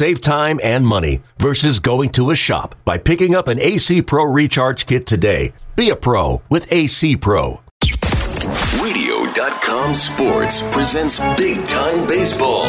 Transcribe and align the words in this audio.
Save 0.00 0.22
time 0.22 0.58
and 0.62 0.86
money 0.86 1.20
versus 1.36 1.78
going 1.78 2.08
to 2.12 2.30
a 2.30 2.34
shop 2.34 2.74
by 2.86 2.96
picking 2.96 3.34
up 3.34 3.48
an 3.48 3.60
AC 3.60 4.00
Pro 4.00 4.24
Recharge 4.24 4.86
Kit 4.86 5.04
today. 5.04 5.52
Be 5.76 5.90
a 5.90 5.94
pro 5.94 6.40
with 6.48 6.72
AC 6.72 7.18
Pro. 7.18 7.60
Radio.com 8.82 9.92
Sports 9.92 10.62
presents 10.70 11.20
Big 11.36 11.66
Time 11.66 12.06
Baseball 12.06 12.64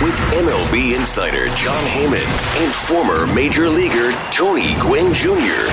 with 0.00 0.16
MLB 0.32 0.96
insider 0.96 1.48
Jon 1.56 1.84
Heyman 1.84 2.62
and 2.64 2.72
former 2.72 3.26
major 3.34 3.68
leaguer 3.68 4.10
Tony 4.30 4.72
Gwynn 4.80 5.12
Jr. 5.12 5.68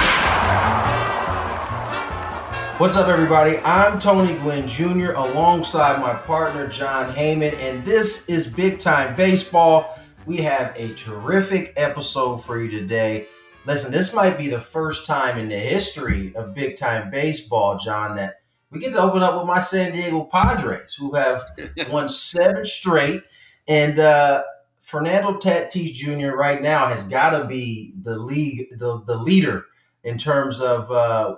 What's 2.78 2.98
up, 2.98 3.08
everybody? 3.08 3.58
I'm 3.60 4.00
Tony 4.00 4.36
Gwynn 4.40 4.68
Jr. 4.68 5.12
alongside 5.12 6.02
my 6.02 6.14
partner 6.14 6.68
Jon 6.68 7.10
Heyman, 7.14 7.54
and 7.54 7.86
this 7.86 8.28
is 8.28 8.48
Big 8.48 8.80
Time 8.80 9.16
Baseball. 9.16 9.96
We 10.30 10.38
have 10.38 10.76
a 10.76 10.94
terrific 10.94 11.74
episode 11.76 12.46
for 12.46 12.62
you 12.62 12.70
today. 12.70 13.26
Listen, 13.66 13.92
this 13.92 14.14
might 14.14 14.38
be 14.38 14.48
the 14.48 14.62
first 14.62 15.08
time 15.08 15.40
in 15.40 15.50
the 15.50 15.58
history 15.58 16.36
of 16.36 16.54
Big 16.54 16.78
Time 16.78 17.10
Baseball, 17.10 17.80
John, 17.80 18.16
that 18.18 18.36
we 18.70 18.80
get 18.80 18.92
to 18.92 19.02
open 19.02 19.24
up 19.24 19.36
with 19.36 19.48
my 19.48 19.58
San 19.58 19.92
Diego 19.92 20.30
Padres, 20.32 20.94
who 20.94 21.16
have 21.16 21.42
won 21.90 22.08
seven 22.08 22.64
straight. 22.64 23.24
And 23.68 23.98
uh, 23.98 24.44
Fernando 24.82 25.40
Tatis 25.40 25.94
Jr. 25.94 26.36
right 26.36 26.62
now 26.62 26.86
has 26.86 27.08
got 27.08 27.32
to 27.32 27.46
be 27.46 27.96
the 28.00 28.20
league, 28.20 28.78
the, 28.78 29.02
the 29.08 29.18
leader 29.18 29.66
in 30.04 30.20
terms 30.20 30.62
of 30.62 30.92
uh, 30.92 31.38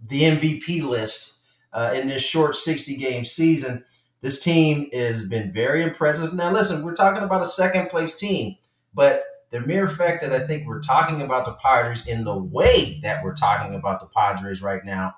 the 0.00 0.22
MVP 0.22 0.82
list 0.82 1.42
uh, 1.72 1.92
in 1.94 2.08
this 2.08 2.24
short 2.24 2.56
60 2.56 2.96
game 2.96 3.24
season. 3.24 3.84
This 4.22 4.40
team 4.40 4.88
has 4.92 5.28
been 5.28 5.52
very 5.52 5.82
impressive. 5.82 6.32
Now, 6.32 6.52
listen, 6.52 6.84
we're 6.84 6.94
talking 6.94 7.24
about 7.24 7.42
a 7.42 7.46
second 7.46 7.90
place 7.90 8.16
team, 8.16 8.56
but 8.94 9.24
the 9.50 9.60
mere 9.60 9.88
fact 9.88 10.22
that 10.22 10.32
I 10.32 10.46
think 10.46 10.66
we're 10.66 10.80
talking 10.80 11.22
about 11.22 11.44
the 11.44 11.54
Padres 11.54 12.06
in 12.06 12.24
the 12.24 12.36
way 12.36 13.00
that 13.02 13.22
we're 13.22 13.34
talking 13.34 13.74
about 13.74 14.00
the 14.00 14.06
Padres 14.06 14.62
right 14.62 14.84
now, 14.84 15.16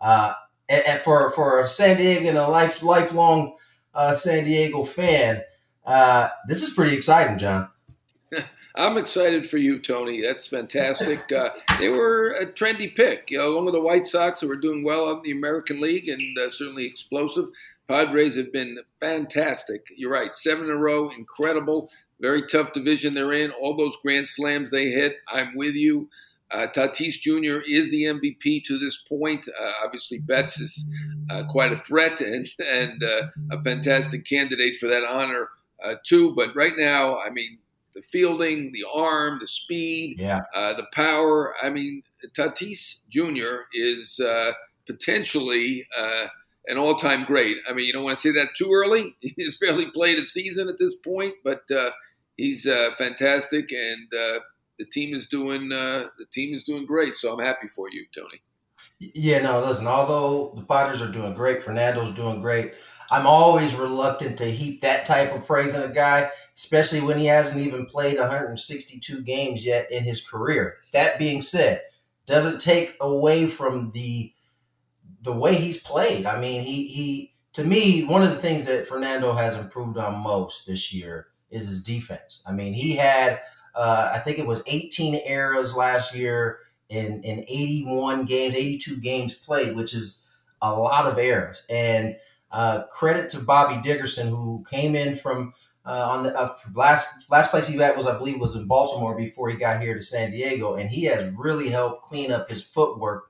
uh, 0.00 0.34
and, 0.68 0.84
and 0.86 1.00
for 1.00 1.30
for 1.30 1.60
a 1.60 1.66
San 1.66 1.96
Diego 1.96 2.28
and 2.28 2.38
a 2.38 2.46
life 2.46 2.82
lifelong 2.82 3.56
uh, 3.94 4.14
San 4.14 4.44
Diego 4.44 4.84
fan, 4.84 5.42
uh, 5.86 6.28
this 6.46 6.62
is 6.62 6.74
pretty 6.74 6.94
exciting, 6.94 7.38
John. 7.38 7.70
I'm 8.76 8.98
excited 8.98 9.48
for 9.48 9.58
you, 9.58 9.80
Tony. 9.80 10.22
That's 10.22 10.46
fantastic. 10.46 11.20
Uh, 11.32 11.48
they 11.78 11.88
were 11.88 12.32
a 12.32 12.46
trendy 12.46 12.94
pick, 12.94 13.30
you 13.30 13.38
know, 13.38 13.48
along 13.48 13.64
with 13.64 13.74
the 13.74 13.80
White 13.80 14.06
Sox, 14.06 14.40
who 14.40 14.48
were 14.48 14.56
doing 14.56 14.84
well 14.84 15.10
in 15.10 15.22
the 15.22 15.32
American 15.32 15.80
League 15.80 16.08
and 16.08 16.20
uh, 16.38 16.50
certainly 16.50 16.84
explosive. 16.84 17.46
Padres 17.88 18.36
have 18.36 18.52
been 18.52 18.78
fantastic. 19.00 19.84
You're 19.96 20.12
right, 20.12 20.34
seven 20.36 20.64
in 20.64 20.70
a 20.70 20.76
row, 20.76 21.10
incredible. 21.10 21.90
Very 22.20 22.46
tough 22.46 22.72
division 22.72 23.14
they're 23.14 23.32
in. 23.32 23.50
All 23.50 23.76
those 23.76 23.96
grand 24.02 24.28
slams 24.28 24.70
they 24.70 24.90
hit, 24.90 25.16
I'm 25.28 25.56
with 25.56 25.74
you. 25.74 26.08
Uh, 26.52 26.66
Tatis 26.66 27.14
Jr. 27.20 27.62
is 27.66 27.90
the 27.90 28.04
MVP 28.04 28.64
to 28.66 28.78
this 28.78 28.98
point. 29.08 29.48
Uh, 29.48 29.72
obviously, 29.84 30.18
Betts 30.18 30.60
is 30.60 30.84
uh, 31.30 31.44
quite 31.48 31.72
a 31.72 31.76
threat 31.78 32.20
and 32.20 32.46
and 32.58 33.02
uh, 33.02 33.22
a 33.50 33.62
fantastic 33.62 34.24
candidate 34.26 34.76
for 34.76 34.86
that 34.88 35.02
honor 35.02 35.48
uh, 35.82 35.94
too. 36.04 36.34
But 36.36 36.54
right 36.54 36.74
now, 36.76 37.18
I 37.18 37.30
mean, 37.30 37.58
the 37.94 38.02
fielding, 38.02 38.70
the 38.72 38.84
arm, 38.94 39.38
the 39.40 39.48
speed, 39.48 40.18
Yeah. 40.18 40.40
uh, 40.54 40.74
the 40.74 40.86
power. 40.92 41.54
I 41.62 41.70
mean, 41.70 42.02
Tatis 42.36 42.98
Jr. 43.08 43.62
is 43.72 44.20
uh, 44.20 44.52
potentially 44.86 45.86
uh, 45.98 46.26
an 46.66 46.78
all-time 46.78 47.24
great. 47.24 47.56
I 47.68 47.72
mean, 47.72 47.86
you 47.86 47.92
don't 47.92 48.04
want 48.04 48.18
to 48.18 48.22
say 48.22 48.32
that 48.32 48.54
too 48.56 48.70
early. 48.72 49.16
He's 49.20 49.58
barely 49.58 49.90
played 49.90 50.18
a 50.18 50.24
season 50.24 50.68
at 50.68 50.78
this 50.78 50.94
point, 50.94 51.34
but 51.44 51.62
uh, 51.70 51.90
he's 52.36 52.66
uh, 52.66 52.90
fantastic, 52.98 53.72
and 53.72 54.12
uh, 54.12 54.40
the 54.78 54.84
team 54.86 55.14
is 55.14 55.26
doing 55.26 55.72
uh, 55.72 56.04
the 56.18 56.26
team 56.32 56.54
is 56.54 56.64
doing 56.64 56.86
great. 56.86 57.16
So 57.16 57.32
I'm 57.32 57.44
happy 57.44 57.68
for 57.68 57.88
you, 57.90 58.06
Tony. 58.14 58.42
Yeah, 58.98 59.42
no, 59.42 59.60
listen, 59.60 59.86
although 59.86 60.52
the 60.56 60.62
Padres 60.62 61.02
are 61.02 61.10
doing 61.10 61.34
great, 61.34 61.62
Fernando's 61.62 62.14
doing 62.14 62.40
great, 62.40 62.74
I'm 63.10 63.26
always 63.26 63.74
reluctant 63.74 64.38
to 64.38 64.50
heap 64.50 64.80
that 64.80 65.06
type 65.06 65.34
of 65.34 65.46
praise 65.46 65.74
on 65.74 65.82
a 65.82 65.92
guy, 65.92 66.30
especially 66.54 67.00
when 67.00 67.18
he 67.18 67.26
hasn't 67.26 67.64
even 67.66 67.86
played 67.86 68.18
162 68.18 69.22
games 69.22 69.66
yet 69.66 69.90
in 69.90 70.04
his 70.04 70.24
career. 70.24 70.78
That 70.92 71.18
being 71.18 71.42
said, 71.42 71.82
doesn't 72.26 72.60
take 72.60 72.96
away 73.00 73.48
from 73.48 73.90
the 73.90 74.31
the 75.22 75.32
way 75.32 75.54
he's 75.54 75.82
played. 75.82 76.26
I 76.26 76.38
mean, 76.38 76.62
he 76.62 76.86
he 76.86 77.34
to 77.54 77.64
me, 77.64 78.04
one 78.04 78.22
of 78.22 78.30
the 78.30 78.36
things 78.36 78.66
that 78.66 78.86
Fernando 78.86 79.32
has 79.32 79.56
improved 79.56 79.98
on 79.98 80.22
most 80.22 80.66
this 80.66 80.92
year 80.92 81.28
is 81.50 81.66
his 81.66 81.82
defense. 81.82 82.42
I 82.46 82.52
mean, 82.52 82.72
he 82.72 82.96
had 82.96 83.40
uh, 83.74 84.10
I 84.14 84.18
think 84.18 84.38
it 84.38 84.46
was 84.46 84.62
18 84.66 85.20
errors 85.24 85.76
last 85.76 86.14
year 86.14 86.58
in 86.88 87.22
in 87.22 87.40
81 87.40 88.24
games, 88.24 88.54
82 88.54 89.00
games 89.00 89.34
played, 89.34 89.76
which 89.76 89.94
is 89.94 90.22
a 90.60 90.72
lot 90.72 91.06
of 91.06 91.18
errors. 91.18 91.64
And 91.68 92.16
uh, 92.50 92.84
credit 92.84 93.30
to 93.30 93.40
Bobby 93.40 93.80
Dickerson, 93.82 94.28
who 94.28 94.64
came 94.68 94.94
in 94.94 95.16
from 95.16 95.54
uh, 95.84 96.08
on 96.10 96.22
the 96.22 96.38
uh, 96.38 96.54
last 96.74 97.08
last 97.30 97.50
place 97.50 97.66
he 97.66 97.78
was 97.78 98.06
I 98.06 98.16
believe 98.16 98.40
was 98.40 98.54
in 98.54 98.66
Baltimore 98.66 99.16
before 99.16 99.48
he 99.48 99.56
got 99.56 99.82
here 99.82 99.94
to 99.94 100.02
San 100.02 100.30
Diego, 100.30 100.74
and 100.74 100.90
he 100.90 101.04
has 101.04 101.32
really 101.34 101.68
helped 101.70 102.02
clean 102.02 102.30
up 102.30 102.48
his 102.48 102.62
footwork. 102.62 103.24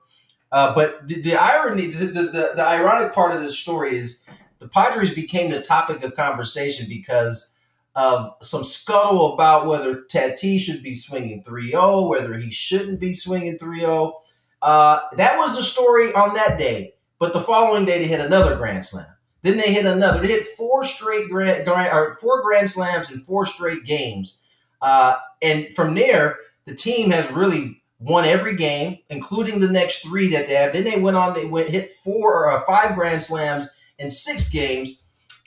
Uh, 0.53 0.73
but 0.75 1.07
the, 1.07 1.19
the 1.19 1.35
irony, 1.35 1.87
the, 1.87 2.05
the, 2.05 2.51
the 2.55 2.63
ironic 2.63 3.11
part 3.11 3.35
of 3.35 3.41
this 3.41 3.57
story 3.57 3.97
is 3.97 4.23
the 4.59 4.67
Padres 4.67 5.13
became 5.13 5.49
the 5.49 5.61
topic 5.61 6.03
of 6.03 6.15
conversation 6.15 6.85
because 6.87 7.55
of 7.95 8.35
some 8.41 8.63
scuttle 8.63 9.33
about 9.33 9.65
whether 9.65 10.03
Tatis 10.03 10.61
should 10.61 10.83
be 10.83 10.93
swinging 10.93 11.43
3-0, 11.43 12.07
whether 12.07 12.37
he 12.37 12.51
shouldn't 12.51 12.99
be 12.99 13.13
swinging 13.13 13.57
3-0. 13.57 14.13
Uh, 14.61 14.99
that 15.17 15.37
was 15.39 15.55
the 15.55 15.63
story 15.63 16.13
on 16.13 16.35
that 16.35 16.57
day. 16.57 16.93
But 17.17 17.33
the 17.33 17.41
following 17.41 17.85
day, 17.85 17.99
they 17.99 18.07
hit 18.07 18.19
another 18.19 18.55
grand 18.55 18.85
slam. 18.85 19.07
Then 19.41 19.57
they 19.57 19.73
hit 19.73 19.85
another. 19.85 20.21
They 20.21 20.33
hit 20.33 20.47
four 20.47 20.85
straight 20.85 21.29
grand, 21.29 21.65
grand 21.65 21.91
or 21.91 22.15
four 22.21 22.43
grand 22.43 22.69
slams 22.69 23.11
in 23.11 23.21
four 23.21 23.45
straight 23.45 23.85
games. 23.85 24.39
Uh, 24.81 25.15
and 25.41 25.67
from 25.75 25.95
there, 25.95 26.37
the 26.65 26.75
team 26.75 27.11
has 27.11 27.29
really 27.31 27.82
won 28.03 28.25
every 28.25 28.55
game, 28.55 28.99
including 29.09 29.59
the 29.59 29.71
next 29.71 30.03
three 30.03 30.29
that 30.29 30.47
they 30.47 30.53
have. 30.55 30.73
Then 30.73 30.83
they 30.83 30.99
went 30.99 31.17
on. 31.17 31.33
They 31.33 31.45
went 31.45 31.69
hit 31.69 31.91
four 31.91 32.45
or 32.45 32.51
uh, 32.51 32.65
five 32.65 32.95
grand 32.95 33.21
slams 33.21 33.69
in 33.97 34.11
six 34.11 34.49
games. 34.49 34.99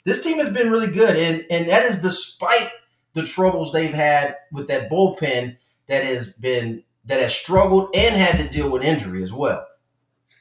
This 0.05 0.23
team 0.23 0.37
has 0.37 0.49
been 0.49 0.71
really 0.71 0.91
good, 0.91 1.15
and 1.15 1.45
and 1.49 1.69
that 1.69 1.85
is 1.85 2.01
despite 2.01 2.69
the 3.13 3.23
troubles 3.23 3.71
they've 3.71 3.93
had 3.93 4.37
with 4.51 4.67
that 4.67 4.89
bullpen 4.89 5.57
that 5.87 6.03
has 6.03 6.33
been 6.33 6.83
that 7.05 7.19
has 7.19 7.35
struggled 7.35 7.89
and 7.93 8.15
had 8.15 8.37
to 8.37 8.49
deal 8.49 8.69
with 8.69 8.83
injury 8.83 9.21
as 9.21 9.31
well. 9.31 9.65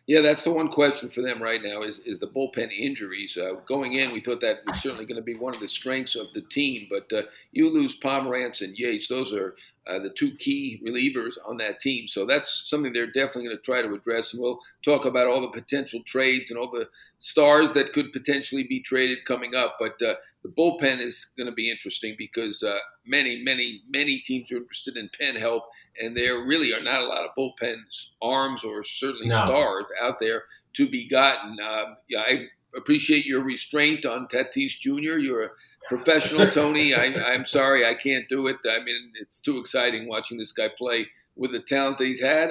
Yeah, 0.06 0.20
that's 0.20 0.44
the 0.44 0.52
one 0.52 0.68
question 0.68 1.08
for 1.08 1.20
them 1.20 1.42
right 1.42 1.60
now 1.60 1.82
is, 1.82 1.98
is 2.00 2.20
the 2.20 2.28
bullpen 2.28 2.70
injuries. 2.70 3.36
Uh, 3.36 3.54
going 3.66 3.94
in, 3.94 4.12
we 4.12 4.20
thought 4.20 4.40
that 4.40 4.58
was 4.64 4.80
certainly 4.80 5.04
going 5.04 5.16
to 5.16 5.22
be 5.22 5.34
one 5.34 5.52
of 5.52 5.58
the 5.58 5.66
strengths 5.66 6.14
of 6.14 6.32
the 6.32 6.42
team, 6.42 6.86
but 6.88 7.12
uh, 7.12 7.22
you 7.50 7.68
lose 7.68 7.98
Pomeranz 7.98 8.60
and 8.60 8.78
Yates. 8.78 9.08
Those 9.08 9.32
are 9.32 9.56
uh, 9.88 9.99
the 9.99 10.11
two 10.11 10.35
key 10.37 10.81
relievers 10.87 11.35
on 11.47 11.56
that 11.59 11.81
team. 11.81 12.09
So 12.09 12.27
that's 12.27 12.69
something 12.69 12.93
they're 12.93 13.06
definitely 13.06 13.44
going 13.44 13.56
to 13.56 13.62
try 13.62 13.83
to 13.83 13.94
address. 13.94 14.33
And 14.33 14.43
we'll 14.43 14.59
talk 14.85 15.05
about 15.05 15.27
all 15.27 15.41
the 15.41 15.49
potential 15.49 16.00
trades 16.05 16.50
and 16.50 16.59
all 16.59 16.71
the 16.71 16.88
stars 17.21 17.73
that 17.73 17.93
could 17.93 18.12
potentially 18.12 18.65
be 18.69 18.81
traded 18.81 19.25
coming 19.25 19.55
up. 19.55 19.77
But 19.79 20.00
uh, 20.03 20.15
the 20.43 20.49
bullpen 20.49 21.00
is 21.00 21.31
going 21.37 21.49
to 21.49 21.55
be 21.55 21.71
interesting 21.71 22.15
because 22.19 22.62
uh, 22.62 22.79
many, 23.06 23.43
many, 23.43 23.83
many 23.88 24.19
teams 24.19 24.50
are 24.53 24.56
interested 24.56 24.97
in 24.97 25.11
pen 25.19 25.37
help, 25.37 25.65
and 26.00 26.17
there 26.17 26.44
really 26.44 26.73
are 26.73 26.83
not 26.83 27.00
a 27.00 27.06
lot 27.06 27.25
of 27.25 27.31
bullpen 27.37 27.77
arms 28.23 28.65
or 28.65 28.85
certainly 28.85 29.29
no. 29.29 29.37
stars 29.44 29.87
out 30.03 30.19
there 30.19 30.44
to 30.75 30.88
be 30.88 31.09
gotten. 31.09 31.59
Um, 31.61 31.97
yeah, 32.09 32.21
I 32.21 32.47
appreciate 32.76 33.25
your 33.25 33.43
restraint 33.43 34.05
on 34.05 34.28
Tatis 34.28 34.78
Jr. 34.78 35.19
You're 35.19 35.44
a 35.44 35.50
professional, 35.88 36.50
Tony. 36.50 36.94
I, 36.94 37.34
am 37.34 37.44
sorry 37.44 37.87
I 37.87 37.94
can't 37.94 38.28
do 38.28 38.46
it. 38.46 38.56
I 38.69 38.78
mean, 38.82 39.12
it's 39.20 39.40
too 39.40 39.58
exciting 39.58 40.08
watching 40.08 40.38
this 40.38 40.52
guy 40.52 40.69
play 40.76 41.08
with 41.37 41.52
the 41.52 41.61
talent 41.61 41.99
that 41.99 42.06
he's 42.06 42.20
had. 42.20 42.50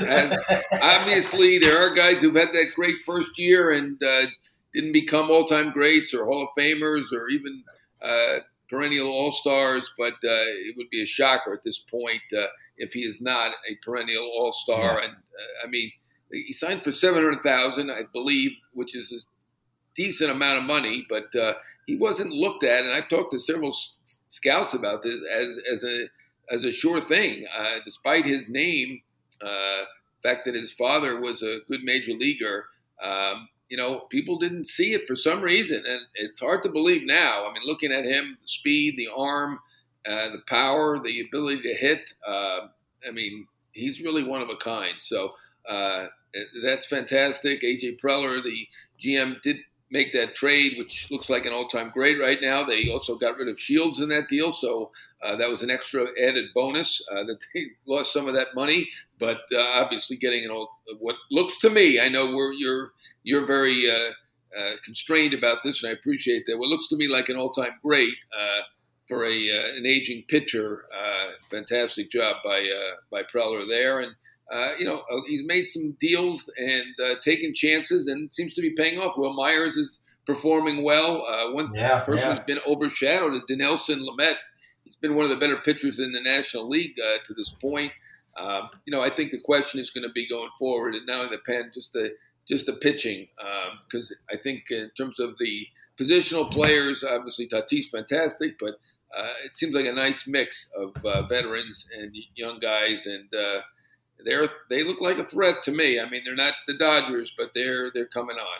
has, 0.00 0.38
obviously, 0.82 1.58
there 1.58 1.82
are 1.82 1.94
guys 1.94 2.20
who've 2.20 2.34
had 2.34 2.52
that 2.52 2.72
great 2.74 2.96
first 3.04 3.38
year 3.38 3.72
and 3.72 4.02
uh, 4.02 4.26
didn't 4.74 4.92
become 4.92 5.30
all-time 5.30 5.72
greats 5.72 6.12
or 6.12 6.26
Hall 6.26 6.44
of 6.44 6.50
Famers 6.58 7.12
or 7.12 7.28
even 7.28 7.64
uh, 8.02 8.40
perennial 8.68 9.08
All-Stars, 9.08 9.90
but 9.98 10.12
uh, 10.12 10.46
it 10.66 10.76
would 10.76 10.90
be 10.90 11.02
a 11.02 11.06
shocker 11.06 11.54
at 11.54 11.62
this 11.64 11.78
point 11.78 12.22
uh, 12.36 12.46
if 12.76 12.92
he 12.92 13.00
is 13.00 13.20
not 13.20 13.52
a 13.70 13.74
perennial 13.82 14.30
All-Star. 14.38 14.98
Yeah. 14.98 15.04
And 15.04 15.12
uh, 15.12 15.66
I 15.66 15.68
mean, 15.68 15.90
he 16.30 16.52
signed 16.52 16.82
for 16.82 16.92
seven 16.92 17.22
hundred 17.22 17.42
thousand, 17.42 17.90
I 17.90 18.02
believe, 18.12 18.52
which 18.72 18.96
is 18.96 19.26
decent 19.96 20.30
amount 20.30 20.58
of 20.58 20.64
money, 20.64 21.06
but 21.08 21.34
uh, 21.34 21.54
he 21.86 21.96
wasn't 21.96 22.30
looked 22.30 22.64
at. 22.64 22.84
And 22.84 22.92
I've 22.92 23.08
talked 23.08 23.32
to 23.32 23.40
several 23.40 23.74
scouts 24.28 24.74
about 24.74 25.02
this 25.02 25.16
as 25.32 25.58
as 25.70 25.84
a 25.84 26.06
as 26.50 26.64
a 26.64 26.72
sure 26.72 27.00
thing, 27.00 27.44
uh, 27.58 27.78
despite 27.84 28.24
his 28.24 28.48
name, 28.48 29.00
fact 30.26 30.44
that 30.44 30.54
his 30.54 30.72
father 30.72 31.20
was 31.20 31.42
a 31.42 31.58
good 31.68 31.82
major 31.84 32.12
leaguer. 32.12 32.66
Um, 33.02 33.48
you 33.68 33.76
know, 33.76 34.06
people 34.10 34.38
didn't 34.38 34.66
see 34.66 34.92
it 34.92 35.06
for 35.06 35.16
some 35.16 35.40
reason, 35.40 35.82
and 35.86 36.00
it's 36.14 36.40
hard 36.40 36.62
to 36.62 36.68
believe 36.68 37.06
now. 37.06 37.46
I 37.46 37.52
mean, 37.52 37.62
looking 37.64 37.92
at 37.92 38.04
him, 38.04 38.38
the 38.40 38.48
speed, 38.48 38.94
the 38.96 39.08
arm, 39.16 39.58
uh, 40.08 40.30
the 40.30 40.42
power, 40.46 41.00
the 41.02 41.20
ability 41.20 41.62
to 41.62 41.74
hit. 41.74 42.12
Uh, 42.26 42.68
I 43.06 43.10
mean, 43.12 43.46
he's 43.72 44.00
really 44.00 44.24
one 44.24 44.42
of 44.42 44.50
a 44.50 44.56
kind. 44.56 44.94
So 45.00 45.32
uh, 45.68 46.06
that's 46.62 46.86
fantastic. 46.86 47.62
AJ 47.62 48.00
Preller, 48.00 48.42
the 48.42 48.68
GM, 49.00 49.40
did 49.42 49.56
make 49.90 50.12
that 50.12 50.34
trade, 50.34 50.74
which 50.78 51.10
looks 51.10 51.30
like 51.30 51.46
an 51.46 51.52
all-time 51.52 51.90
great 51.92 52.20
right 52.20 52.38
now. 52.40 52.64
They 52.64 52.88
also 52.90 53.16
got 53.16 53.36
rid 53.36 53.48
of 53.48 53.58
Shields 53.58 54.00
in 54.00 54.08
that 54.08 54.28
deal, 54.28 54.52
so 54.52 54.90
uh, 55.22 55.36
that 55.36 55.48
was 55.48 55.62
an 55.62 55.70
extra 55.70 56.06
added 56.20 56.46
bonus 56.54 57.02
uh, 57.10 57.24
that 57.26 57.38
they 57.54 57.66
lost 57.86 58.12
some 58.12 58.28
of 58.28 58.34
that 58.34 58.48
money. 58.54 58.88
But 59.18 59.38
uh, 59.54 59.60
obviously, 59.60 60.16
getting 60.16 60.44
an 60.44 60.50
all 60.50 60.70
what 60.98 61.16
looks 61.30 61.58
to 61.60 61.70
me, 61.70 62.00
I 62.00 62.08
know 62.08 62.34
we're 62.34 62.52
you're 62.52 62.92
you're 63.22 63.46
very 63.46 63.90
uh, 63.90 64.58
uh, 64.58 64.72
constrained 64.84 65.34
about 65.34 65.58
this, 65.62 65.82
and 65.82 65.90
I 65.90 65.92
appreciate 65.92 66.44
that. 66.46 66.58
What 66.58 66.68
looks 66.68 66.88
to 66.88 66.96
me 66.96 67.08
like 67.08 67.28
an 67.28 67.36
all-time 67.36 67.72
great 67.82 68.14
uh, 68.36 68.62
for 69.06 69.24
a 69.24 69.76
an 69.76 69.86
aging 69.86 70.24
pitcher, 70.26 70.84
fantastic 71.50 72.10
job 72.10 72.36
by 72.44 72.68
by 73.10 73.22
Preller 73.22 73.68
there, 73.68 74.00
and 74.00 74.14
uh, 74.52 74.72
you 74.78 74.84
know, 74.84 75.02
uh, 75.10 75.20
he's 75.26 75.44
made 75.44 75.66
some 75.66 75.96
deals 75.98 76.48
and 76.56 76.94
uh, 77.04 77.14
taken 77.20 77.52
chances 77.52 78.06
and 78.06 78.30
seems 78.30 78.52
to 78.54 78.60
be 78.60 78.70
paying 78.70 78.98
off. 78.98 79.16
Wil 79.16 79.32
Myers 79.32 79.76
is 79.76 80.00
performing 80.24 80.84
well. 80.84 81.26
Uh, 81.26 81.52
one 81.52 81.72
yeah, 81.74 82.00
person 82.00 82.28
yeah. 82.28 82.36
who's 82.36 82.44
been 82.44 82.60
overshadowed 82.66 83.34
is 83.34 83.42
Dinelson 83.50 84.06
Lamet. 84.06 84.36
He's 84.84 84.96
been 84.96 85.16
one 85.16 85.24
of 85.24 85.30
the 85.30 85.36
better 85.36 85.56
pitchers 85.56 85.98
in 85.98 86.12
the 86.12 86.20
National 86.20 86.68
League 86.68 86.94
uh, 87.00 87.18
to 87.24 87.34
this 87.34 87.50
point. 87.50 87.92
Um, 88.38 88.68
you 88.84 88.92
know, 88.92 89.02
I 89.02 89.10
think 89.10 89.32
the 89.32 89.40
question 89.40 89.80
is 89.80 89.90
going 89.90 90.06
to 90.06 90.12
be 90.12 90.28
going 90.28 90.50
forward, 90.58 90.94
and 90.94 91.06
now 91.06 91.22
in 91.22 91.30
the 91.30 91.38
pen, 91.38 91.70
just 91.72 91.92
the 91.92 92.10
just 92.46 92.66
the 92.66 92.74
pitching, 92.74 93.26
because 93.88 94.12
um, 94.12 94.18
I 94.30 94.40
think 94.40 94.70
in 94.70 94.88
terms 94.96 95.18
of 95.18 95.36
the 95.40 95.66
positional 95.98 96.48
players, 96.48 97.02
obviously 97.02 97.48
Tatis 97.48 97.86
fantastic, 97.86 98.56
but 98.60 98.74
uh, 99.18 99.32
it 99.44 99.56
seems 99.56 99.74
like 99.74 99.86
a 99.86 99.92
nice 99.92 100.28
mix 100.28 100.70
of 100.76 100.94
veterans 101.28 101.88
and 101.98 102.14
young 102.36 102.60
guys, 102.60 103.06
and 103.06 103.28
they're 104.24 104.48
they 104.70 104.84
look 104.84 105.00
like 105.00 105.18
a 105.18 105.24
threat 105.24 105.62
to 105.64 105.72
me. 105.72 106.00
I 106.00 106.08
mean, 106.08 106.22
they're 106.24 106.34
not 106.34 106.54
the 106.66 106.76
Dodgers, 106.76 107.32
but 107.36 107.52
they're 107.54 107.90
they're 107.92 108.06
coming 108.06 108.36
on. 108.36 108.58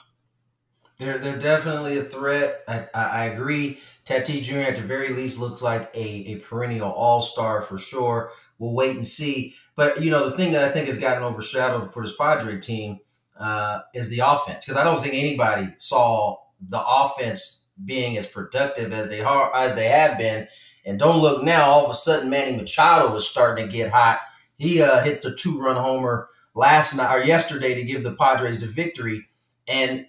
They're 0.98 1.18
they're 1.18 1.38
definitely 1.38 1.98
a 1.98 2.04
threat. 2.04 2.62
I, 2.68 2.86
I, 2.94 3.02
I 3.02 3.24
agree. 3.26 3.80
Tatis 4.06 4.42
Jr. 4.42 4.58
at 4.58 4.76
the 4.76 4.82
very 4.82 5.10
least 5.10 5.40
looks 5.40 5.62
like 5.62 5.90
a, 5.94 6.32
a 6.32 6.36
perennial 6.36 6.90
All 6.90 7.20
Star 7.20 7.62
for 7.62 7.78
sure. 7.78 8.30
We'll 8.58 8.74
wait 8.74 8.96
and 8.96 9.06
see. 9.06 9.54
But 9.74 10.02
you 10.02 10.10
know, 10.10 10.28
the 10.28 10.36
thing 10.36 10.52
that 10.52 10.64
I 10.64 10.72
think 10.72 10.86
has 10.86 10.98
gotten 10.98 11.22
overshadowed 11.22 11.92
for 11.92 12.02
this 12.02 12.16
Padre 12.16 12.58
team 12.60 12.98
uh, 13.38 13.80
is 13.94 14.08
the 14.08 14.20
offense 14.20 14.64
because 14.64 14.80
I 14.80 14.84
don't 14.84 15.02
think 15.02 15.14
anybody 15.14 15.74
saw 15.78 16.36
the 16.68 16.82
offense 16.82 17.64
being 17.84 18.16
as 18.16 18.26
productive 18.26 18.92
as 18.92 19.08
they 19.08 19.20
are 19.20 19.54
as 19.54 19.74
they 19.74 19.88
have 19.88 20.16
been. 20.16 20.48
And 20.86 20.98
don't 20.98 21.20
look 21.20 21.42
now, 21.42 21.68
all 21.68 21.84
of 21.86 21.90
a 21.90 21.94
sudden 21.94 22.30
Manny 22.30 22.56
Machado 22.56 23.14
is 23.16 23.28
starting 23.28 23.66
to 23.66 23.72
get 23.72 23.90
hot 23.90 24.20
he 24.58 24.82
uh, 24.82 25.02
hit 25.02 25.22
the 25.22 25.34
two 25.34 25.60
run 25.60 25.76
homer 25.76 26.28
last 26.54 26.96
night 26.96 27.14
or 27.14 27.22
yesterday 27.22 27.74
to 27.74 27.84
give 27.84 28.02
the 28.02 28.14
Padres 28.14 28.60
the 28.60 28.66
victory. 28.66 29.28
And 29.68 30.06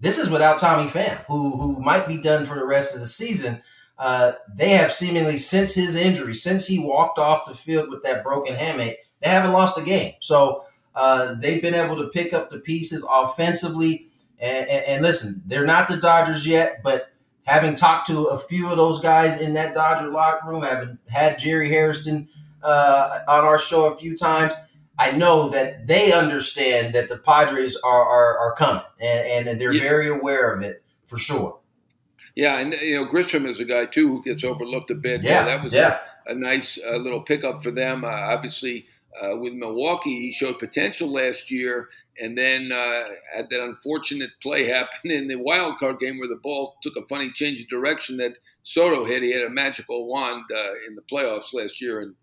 this 0.00 0.18
is 0.18 0.30
without 0.30 0.58
Tommy 0.58 0.88
Pham, 0.88 1.24
who 1.26 1.56
who 1.56 1.80
might 1.80 2.08
be 2.08 2.18
done 2.18 2.46
for 2.46 2.54
the 2.54 2.66
rest 2.66 2.94
of 2.94 3.00
the 3.00 3.06
season. 3.06 3.62
Uh, 3.98 4.32
they 4.52 4.70
have 4.70 4.92
seemingly 4.92 5.38
since 5.38 5.74
his 5.74 5.94
injury, 5.94 6.34
since 6.34 6.66
he 6.66 6.78
walked 6.78 7.18
off 7.18 7.46
the 7.46 7.54
field 7.54 7.88
with 7.88 8.02
that 8.02 8.24
broken 8.24 8.56
hamate, 8.56 8.96
they 9.20 9.28
haven't 9.28 9.52
lost 9.52 9.78
a 9.78 9.82
game. 9.82 10.14
So 10.20 10.64
uh, 10.94 11.34
they've 11.34 11.62
been 11.62 11.74
able 11.74 11.96
to 11.96 12.08
pick 12.08 12.32
up 12.32 12.50
the 12.50 12.58
pieces 12.58 13.06
offensively. 13.08 14.06
And, 14.40 14.68
and, 14.68 14.84
and, 14.86 15.02
listen, 15.02 15.42
they're 15.46 15.66
not 15.66 15.86
the 15.86 15.98
Dodgers 15.98 16.46
yet, 16.46 16.80
but 16.82 17.12
having 17.44 17.76
talked 17.76 18.08
to 18.08 18.24
a 18.24 18.38
few 18.38 18.68
of 18.68 18.76
those 18.76 19.00
guys 19.00 19.40
in 19.40 19.54
that 19.54 19.74
Dodger 19.74 20.08
locker 20.08 20.48
room, 20.48 20.62
having 20.62 20.98
had 21.08 21.38
Jerry 21.38 21.68
Hairston 21.70 22.28
uh, 22.62 23.20
on 23.28 23.44
our 23.44 23.58
show 23.58 23.92
a 23.92 23.96
few 23.96 24.16
times. 24.16 24.52
I 24.98 25.12
know 25.12 25.48
that 25.48 25.86
they 25.86 26.12
understand 26.12 26.94
that 26.94 27.08
the 27.08 27.18
Padres 27.18 27.76
are 27.76 28.04
are, 28.04 28.38
are 28.38 28.54
coming, 28.54 28.82
and, 29.00 29.48
and 29.48 29.60
they're 29.60 29.72
yeah. 29.72 29.82
very 29.82 30.08
aware 30.08 30.52
of 30.52 30.62
it 30.62 30.82
for 31.06 31.18
sure. 31.18 31.60
Yeah, 32.34 32.58
and 32.58 32.72
you 32.74 32.96
know 32.96 33.06
Grisham 33.06 33.46
is 33.46 33.58
a 33.58 33.64
guy 33.64 33.86
too 33.86 34.08
who 34.08 34.22
gets 34.22 34.44
overlooked 34.44 34.90
a 34.90 34.94
bit. 34.94 35.22
Yeah, 35.22 35.44
that 35.44 35.62
was 35.62 35.72
yeah. 35.72 35.98
a, 36.26 36.32
a 36.32 36.34
nice 36.34 36.78
uh, 36.78 36.96
little 36.96 37.22
pickup 37.22 37.62
for 37.62 37.70
them. 37.70 38.04
Uh, 38.04 38.08
obviously, 38.08 38.86
uh, 39.20 39.36
with 39.36 39.52
Milwaukee, 39.52 40.20
he 40.20 40.32
showed 40.32 40.58
potential 40.58 41.12
last 41.12 41.50
year, 41.50 41.88
and 42.18 42.36
then 42.36 42.72
uh, 42.72 43.08
had 43.34 43.50
that 43.50 43.62
unfortunate 43.62 44.30
play 44.40 44.66
happen 44.68 45.10
in 45.10 45.28
the 45.28 45.36
wild 45.36 45.78
card 45.78 45.98
game 45.98 46.18
where 46.18 46.28
the 46.28 46.40
ball 46.42 46.76
took 46.82 46.96
a 46.96 47.06
funny 47.06 47.30
change 47.32 47.60
of 47.60 47.68
direction 47.68 48.16
that 48.16 48.38
Soto 48.62 49.04
hit. 49.04 49.22
He 49.22 49.32
had 49.32 49.44
a 49.44 49.50
magical 49.50 50.06
wand 50.06 50.44
uh, 50.50 50.72
in 50.88 50.94
the 50.94 51.02
playoffs 51.02 51.52
last 51.52 51.80
year, 51.80 52.00
and 52.00 52.14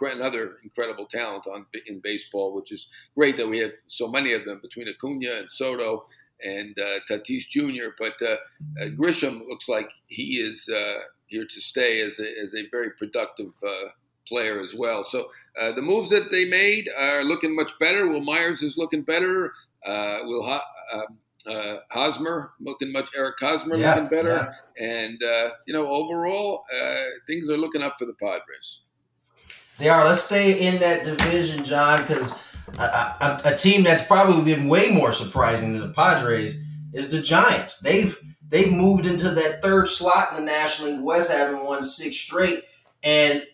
another 0.00 0.56
incredible 0.64 1.06
talent 1.06 1.46
on 1.46 1.66
in 1.86 2.00
baseball, 2.02 2.54
which 2.54 2.72
is 2.72 2.88
great 3.14 3.36
that 3.36 3.48
we 3.48 3.58
have 3.58 3.72
so 3.86 4.08
many 4.08 4.32
of 4.32 4.44
them 4.44 4.60
between 4.62 4.88
Acuna 4.88 5.30
and 5.38 5.50
Soto 5.50 6.06
and 6.44 6.76
uh, 6.78 7.00
Tatis 7.10 7.48
Jr. 7.48 7.90
But 7.98 8.14
uh, 8.22 8.36
uh, 8.80 8.88
Grisham 8.96 9.40
looks 9.48 9.68
like 9.68 9.90
he 10.06 10.40
is 10.40 10.68
uh, 10.68 11.00
here 11.26 11.46
to 11.48 11.60
stay 11.60 12.00
as 12.00 12.20
a, 12.20 12.42
as 12.42 12.54
a 12.54 12.68
very 12.70 12.90
productive 12.92 13.52
uh, 13.66 13.90
player 14.26 14.60
as 14.60 14.74
well. 14.74 15.04
So 15.04 15.28
uh, 15.60 15.72
the 15.72 15.82
moves 15.82 16.10
that 16.10 16.30
they 16.30 16.44
made 16.44 16.88
are 16.96 17.24
looking 17.24 17.54
much 17.54 17.72
better. 17.78 18.08
Wil 18.08 18.20
Myers 18.20 18.62
is 18.62 18.76
looking 18.76 19.02
better. 19.02 19.52
Will 19.86 20.60
um, 20.92 21.18
Hosmer 21.90 22.52
looking 22.60 22.92
much. 22.92 23.08
Eric 23.16 23.36
Hosmer 23.40 23.76
yeah, 23.76 23.94
looking 23.94 24.08
better, 24.08 24.54
yeah. 24.78 24.86
and 24.86 25.18
you 25.66 25.72
know 25.72 25.88
overall 25.88 26.64
things 27.26 27.48
are 27.48 27.56
looking 27.56 27.82
up 27.82 27.96
for 27.98 28.04
the 28.04 28.14
Padres. 28.20 28.80
They 29.78 29.88
are. 29.88 30.04
Let's 30.04 30.24
stay 30.24 30.66
in 30.66 30.80
that 30.80 31.04
division, 31.04 31.64
John, 31.64 32.02
because 32.02 32.36
a, 32.78 32.82
a, 32.82 33.40
a, 33.44 33.56
team 33.56 33.84
that's 33.84 34.04
probably 34.04 34.54
been 34.54 34.68
way 34.68 34.90
more 34.90 35.12
surprising 35.12 35.72
than 35.72 35.82
the 35.82 35.94
Padres 35.94 36.60
is 36.92 37.10
the 37.10 37.22
Giants. 37.22 37.80
They've 37.80 38.18
they've 38.48 38.72
moved 38.72 39.06
into 39.06 39.30
that 39.30 39.62
third 39.62 39.88
slot 39.88 40.32
in 40.32 40.40
the 40.40 40.50
National 40.50 40.90
League 40.90 41.04
West, 41.04 41.30
having 41.30 41.64
won 41.64 41.82
six 41.82 42.16
straight. 42.16 42.64
And 43.02 43.44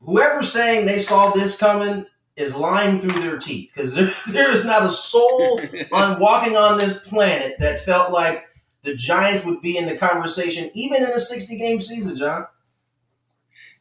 whoever's 0.00 0.52
saying 0.52 0.86
they 0.86 0.98
saw 1.00 1.30
this 1.30 1.58
coming 1.58 2.06
is 2.36 2.56
lying 2.56 3.00
through 3.00 3.20
their 3.20 3.38
teeth 3.38 3.72
because 3.74 3.94
there, 3.94 4.12
there 4.30 4.52
is 4.52 4.64
not 4.64 4.84
a 4.84 4.90
soul 4.90 5.60
on 5.92 6.20
walking 6.20 6.56
on 6.56 6.78
this 6.78 6.98
planet 7.00 7.56
that 7.58 7.84
felt 7.84 8.12
like 8.12 8.44
the 8.82 8.94
Giants 8.94 9.44
would 9.44 9.60
be 9.62 9.76
in 9.76 9.86
the 9.86 9.96
conversation, 9.96 10.70
even 10.74 11.02
in 11.02 11.10
a 11.10 11.18
60 11.18 11.58
game 11.58 11.80
season, 11.80 12.16
John. 12.16 12.46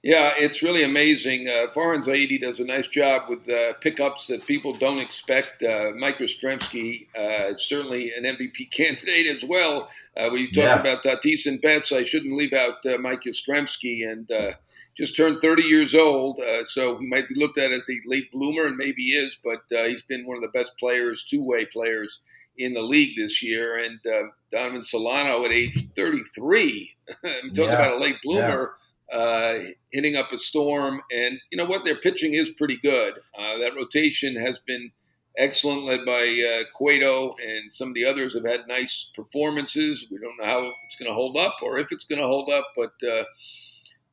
Yeah, 0.06 0.34
it's 0.38 0.62
really 0.62 0.84
amazing. 0.84 1.48
Uh, 1.48 1.68
Farhan 1.74 2.04
Zaidi 2.04 2.40
does 2.42 2.60
a 2.60 2.66
nice 2.66 2.88
job 2.88 3.30
with 3.30 3.50
uh, 3.50 3.72
pickups 3.80 4.28
that 4.28 4.46
people 4.46 4.74
don't 4.74 5.00
expect. 5.00 5.64
Uh, 5.64 5.94
Mike 5.96 6.18
Yastrzemski 6.18 7.08
uh, 7.18 7.56
certainly 7.58 8.12
an 8.14 8.26
MVP 8.26 8.70
candidate 8.72 9.28
as 9.34 9.46
well. 9.46 9.90
Uh, 10.18 10.30
we 10.32 10.48
talk 10.52 10.64
Yeah. 10.66 10.80
about 10.82 11.04
Tatis 11.04 11.46
and 11.46 11.62
Betts. 11.62 11.94
I 11.94 12.04
shouldn't 12.04 12.38
leave 12.38 12.52
out 12.52 12.86
uh, 12.86 12.98
Mike 12.98 13.22
Yastrzemski, 13.26 14.06
and 14.06 14.30
uh, 14.30 14.52
just 14.98 15.16
turned 15.16 15.42
30 15.42 15.64
years 15.64 15.96
old, 15.96 16.38
uh, 16.42 16.66
so 16.66 16.98
he 17.00 17.06
might 17.08 17.30
be 17.30 17.36
looked 17.40 17.58
at 17.58 17.72
as 17.72 17.90
a 17.90 17.94
late 18.06 18.30
bloomer, 18.34 18.66
and 18.68 18.76
maybe 18.76 19.04
he 19.04 19.12
is, 19.12 19.38
but 19.42 19.62
uh, 19.76 19.84
he's 19.86 20.02
been 20.04 20.28
one 20.28 20.36
of 20.36 20.44
the 20.44 20.50
best 20.50 20.74
players, 20.78 21.24
two-way 21.24 21.64
players 21.66 22.20
in 22.58 22.74
the 22.74 22.82
league 22.82 23.16
this 23.18 23.42
year. 23.42 23.78
And 23.78 24.00
uh, 24.06 24.28
Donovan 24.52 24.84
Solano 24.84 25.46
at 25.46 25.52
age 25.52 25.88
33, 25.96 26.92
I'm 27.26 27.54
talking 27.54 27.64
Yeah. 27.64 27.74
about 27.74 27.98
a 27.98 28.04
late 28.04 28.18
bloomer 28.22 28.74
uh, 29.14 29.72
hitting 29.92 30.16
up 30.16 30.32
a 30.32 30.40
storm. 30.40 31.02
And 31.14 31.40
you 31.52 31.58
know 31.58 31.66
what? 31.66 31.84
Their 31.84 31.96
pitching 31.96 32.34
is 32.34 32.50
pretty 32.52 32.78
good. 32.78 33.14
Uh, 33.38 33.58
that 33.60 33.76
rotation 33.76 34.36
has 34.36 34.60
been 34.60 34.92
excellent, 35.38 35.86
led 35.86 36.06
by 36.06 36.60
uh, 36.60 36.64
Cueto, 36.76 37.36
and 37.46 37.74
some 37.74 37.90
of 37.90 37.94
the 37.96 38.06
others 38.06 38.34
have 38.34 38.46
had 38.46 38.68
nice 38.68 39.10
performances. 39.16 40.06
We 40.12 40.20
don't 40.20 40.38
know 40.40 40.46
how 40.46 40.64
it's 40.64 40.96
going 40.98 41.10
to 41.10 41.16
hold 41.16 41.38
up 41.38 41.56
or 41.62 41.78
if 41.78 41.88
it's 41.92 42.06
going 42.06 42.22
to 42.22 42.28
hold 42.28 42.50
up, 42.50 42.66
but 42.76 42.94
uh, 43.08 43.24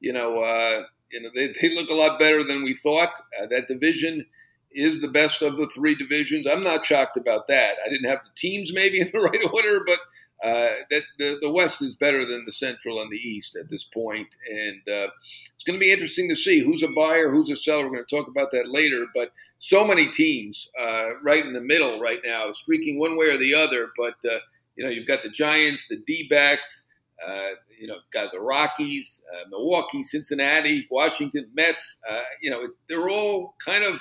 you 0.00 0.12
know, 0.12 0.40
uh, 0.40 0.82
you 1.12 1.20
know, 1.20 1.30
they, 1.34 1.48
they 1.60 1.74
look 1.74 1.90
a 1.90 1.94
lot 1.94 2.18
better 2.18 2.44
than 2.44 2.62
we 2.62 2.74
thought. 2.74 3.12
Uh, 3.40 3.46
that 3.50 3.68
division 3.68 4.26
is 4.72 5.00
the 5.00 5.08
best 5.08 5.42
of 5.42 5.56
the 5.56 5.68
three 5.74 5.94
divisions. 5.94 6.46
I'm 6.46 6.62
not 6.62 6.86
shocked 6.86 7.16
about 7.16 7.48
that. 7.48 7.74
I 7.84 7.88
didn't 7.88 8.08
have 8.08 8.22
the 8.22 8.30
teams 8.36 8.72
maybe 8.72 9.00
in 9.00 9.10
the 9.12 9.18
right 9.18 9.44
order, 9.52 9.82
but 9.86 9.98
uh, 10.42 10.68
that 10.90 11.02
the, 11.18 11.38
the 11.42 11.50
West 11.50 11.82
is 11.82 11.96
better 11.96 12.24
than 12.24 12.44
the 12.46 12.52
Central 12.52 13.00
and 13.02 13.10
the 13.10 13.16
East 13.16 13.56
at 13.56 13.68
this 13.68 13.84
point, 13.84 14.28
and 14.50 14.80
uh, 14.88 15.10
it's 15.54 15.64
going 15.66 15.78
to 15.78 15.80
be 15.80 15.92
interesting 15.92 16.30
to 16.30 16.34
see 16.36 16.60
who's 16.60 16.82
a 16.82 16.88
buyer, 16.96 17.30
who's 17.30 17.50
a 17.50 17.56
seller. 17.56 17.84
We're 17.84 17.96
going 17.96 18.04
to 18.06 18.16
talk 18.16 18.28
about 18.28 18.50
that 18.52 18.70
later, 18.70 19.04
but 19.14 19.32
so 19.58 19.84
many 19.84 20.06
teams 20.06 20.70
uh, 20.80 21.20
right 21.22 21.44
in 21.44 21.52
the 21.52 21.60
middle 21.60 22.00
right 22.00 22.20
now, 22.24 22.52
streaking 22.54 22.98
one 22.98 23.18
way 23.18 23.26
or 23.26 23.36
the 23.36 23.54
other. 23.54 23.90
But 23.98 24.14
uh, 24.24 24.38
you 24.76 24.84
know, 24.84 24.90
you've 24.90 25.06
got 25.06 25.22
the 25.22 25.28
Giants, 25.28 25.86
the 25.90 25.98
D-backs, 26.06 26.84
uh, 27.26 27.50
you 27.78 27.86
know, 27.86 27.96
got 28.10 28.32
the 28.32 28.40
Rockies, 28.40 29.22
Milwaukee, 29.50 30.02
Cincinnati, 30.02 30.86
Washington, 30.90 31.50
Mets. 31.52 31.98
You 32.40 32.50
know, 32.50 32.68
they're 32.88 33.10
all 33.10 33.56
kind 33.62 33.84
of 33.84 34.00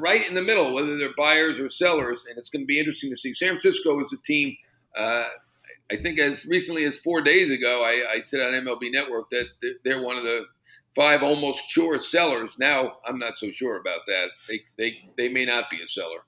right 0.00 0.26
in 0.28 0.34
the 0.34 0.42
middle, 0.42 0.74
whether 0.74 0.98
they're 0.98 1.14
buyers 1.16 1.60
or 1.60 1.68
sellers, 1.68 2.24
and 2.28 2.38
it's 2.38 2.50
going 2.50 2.62
to 2.62 2.66
be 2.66 2.80
interesting 2.80 3.10
to 3.10 3.16
see. 3.16 3.32
San 3.32 3.50
Francisco 3.50 4.02
is 4.02 4.12
a 4.12 4.16
team. 4.16 4.56
Uh, 4.98 5.24
I 5.92 5.96
think 5.96 6.18
as 6.18 6.46
recently 6.46 6.84
as 6.84 6.98
four 6.98 7.20
days 7.20 7.50
ago, 7.52 7.84
I, 7.84 8.16
I 8.16 8.20
said 8.20 8.40
on 8.40 8.54
MLB 8.54 8.90
Network 8.92 9.30
that 9.30 9.46
they're- 9.84 10.02
one 10.02 10.16
of 10.16 10.24
the 10.24 10.46
five 10.96 11.22
almost 11.22 11.68
sure 11.68 12.00
sellers. 12.00 12.56
Now 12.58 12.94
I'm 13.06 13.18
not 13.18 13.36
so 13.38 13.50
sure 13.50 13.76
about 13.78 14.00
that. 14.06 14.28
They 14.48 14.60
they 14.78 14.96
they 15.16 15.32
may 15.32 15.44
not 15.44 15.70
be 15.70 15.82
a 15.82 15.88
seller. 15.88 16.20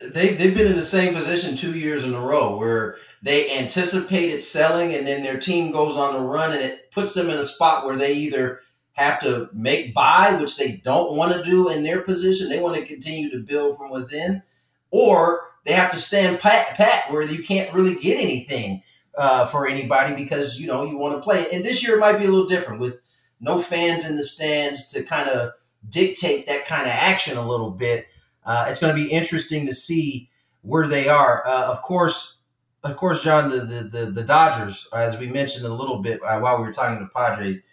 they, 0.00 0.34
they've 0.34 0.54
been 0.54 0.66
in 0.66 0.76
the 0.76 0.82
same 0.82 1.14
position 1.14 1.56
two 1.56 1.78
years 1.78 2.04
in 2.04 2.14
a 2.14 2.20
row 2.20 2.56
where 2.58 2.96
they 3.22 3.56
anticipated 3.58 4.42
selling 4.42 4.92
and 4.94 5.06
then 5.06 5.22
their 5.22 5.38
team 5.38 5.70
goes 5.72 5.96
on 5.96 6.14
a 6.16 6.20
run 6.20 6.52
and 6.52 6.60
it 6.60 6.90
puts 6.90 7.14
them 7.14 7.30
in 7.30 7.38
a 7.38 7.44
spot 7.44 7.86
where 7.86 7.96
they 7.96 8.14
either 8.14 8.60
have 8.92 9.20
to 9.20 9.48
make 9.52 9.94
buy, 9.94 10.36
which 10.40 10.56
they 10.56 10.72
don't 10.84 11.16
want 11.16 11.32
to 11.32 11.42
do 11.48 11.68
in 11.70 11.82
their 11.84 12.00
position. 12.02 12.48
They 12.48 12.60
want 12.60 12.76
to 12.76 12.84
continue 12.84 13.30
to 13.30 13.38
build 13.38 13.76
from 13.78 13.90
within, 13.90 14.42
or 14.90 15.40
they 15.64 15.72
have 15.72 15.90
to 15.92 15.98
stand 15.98 16.38
pat, 16.40 16.76
pat 16.76 17.10
where 17.10 17.22
you 17.22 17.42
can't 17.42 17.72
really 17.74 17.94
get 17.94 18.18
anything 18.18 18.82
uh, 19.16 19.46
for 19.46 19.66
anybody 19.66 20.14
because 20.14 20.60
you 20.60 20.66
know 20.66 20.84
you 20.84 20.96
want 20.96 21.16
to 21.16 21.22
play. 21.22 21.50
And 21.50 21.64
this 21.64 21.86
year 21.86 21.96
it 21.96 22.00
might 22.00 22.18
be 22.18 22.26
a 22.26 22.30
little 22.30 22.48
different 22.48 22.80
with 22.80 22.98
no 23.40 23.60
fans 23.60 24.08
in 24.08 24.16
the 24.16 24.24
stands 24.24 24.88
to 24.88 25.02
kind 25.02 25.28
of 25.28 25.52
dictate 25.88 26.46
that 26.46 26.66
kind 26.66 26.82
of 26.82 26.92
action 26.92 27.36
a 27.36 27.46
little 27.46 27.70
bit. 27.70 28.06
Uh, 28.44 28.66
it's 28.68 28.80
going 28.80 28.94
to 28.94 29.02
be 29.02 29.10
interesting 29.10 29.66
to 29.66 29.74
see 29.74 30.30
where 30.62 30.86
they 30.86 31.08
are. 31.08 31.46
Uh, 31.46 31.70
of 31.70 31.82
course, 31.82 32.38
of 32.82 32.96
course, 32.96 33.24
John, 33.24 33.48
the, 33.48 33.58
the 33.58 33.82
the 33.84 34.06
the 34.10 34.22
Dodgers, 34.22 34.88
as 34.92 35.18
we 35.18 35.26
mentioned 35.26 35.64
a 35.64 35.72
little 35.72 36.00
bit 36.00 36.20
uh, 36.22 36.40
while 36.40 36.58
we 36.58 36.64
were 36.64 36.72
talking 36.72 36.98
to 36.98 37.10
Padres, 37.14 37.64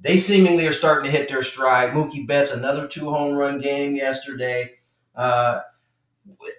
they 0.00 0.16
seemingly 0.16 0.66
are 0.66 0.72
starting 0.72 1.10
to 1.10 1.16
hit 1.16 1.28
their 1.28 1.42
stride. 1.42 1.90
Mookie 1.90 2.26
Betts 2.26 2.52
another 2.52 2.86
two 2.86 3.10
home 3.10 3.34
run 3.34 3.60
game 3.60 3.96
yesterday. 3.96 4.72
Uh, 5.16 5.60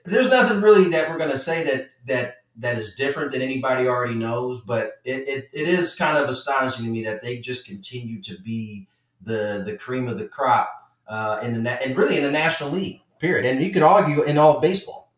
there's 0.06 0.30
nothing 0.30 0.62
really 0.62 0.90
that 0.90 1.10
we're 1.10 1.18
going 1.18 1.32
to 1.32 1.38
say 1.38 1.64
that 1.64 1.90
that 2.08 2.36
that 2.58 2.78
is 2.78 2.96
different 2.96 3.32
than 3.32 3.42
anybody 3.42 3.88
already 3.88 4.16
knows, 4.16 4.62
but 4.62 5.00
it, 5.06 5.28
it, 5.28 5.50
it 5.54 5.68
is 5.68 5.96
kind 5.96 6.18
of 6.18 6.30
astonishing 6.30 6.86
to 6.86 6.92
me 6.92 7.04
that 7.04 7.22
they 7.22 7.38
just 7.38 7.66
continue 7.66 8.22
to 8.22 8.40
be 8.40 8.88
the 9.22 9.64
the 9.66 9.78
cream 9.78 10.08
of 10.08 10.18
the 10.18 10.28
crop 10.28 10.70
uh, 11.08 11.40
in 11.42 11.64
the 11.64 11.84
and 11.84 11.98
really 11.98 12.18
in 12.18 12.24
the 12.24 12.32
National 12.32 12.72
League. 12.72 13.02
Period. 13.20 13.46
And 13.46 13.64
you 13.64 13.72
could 13.72 13.84
argue 13.84 14.24
in 14.24 14.40
all 14.40 14.56
of 14.56 14.62
baseball. 14.62 15.12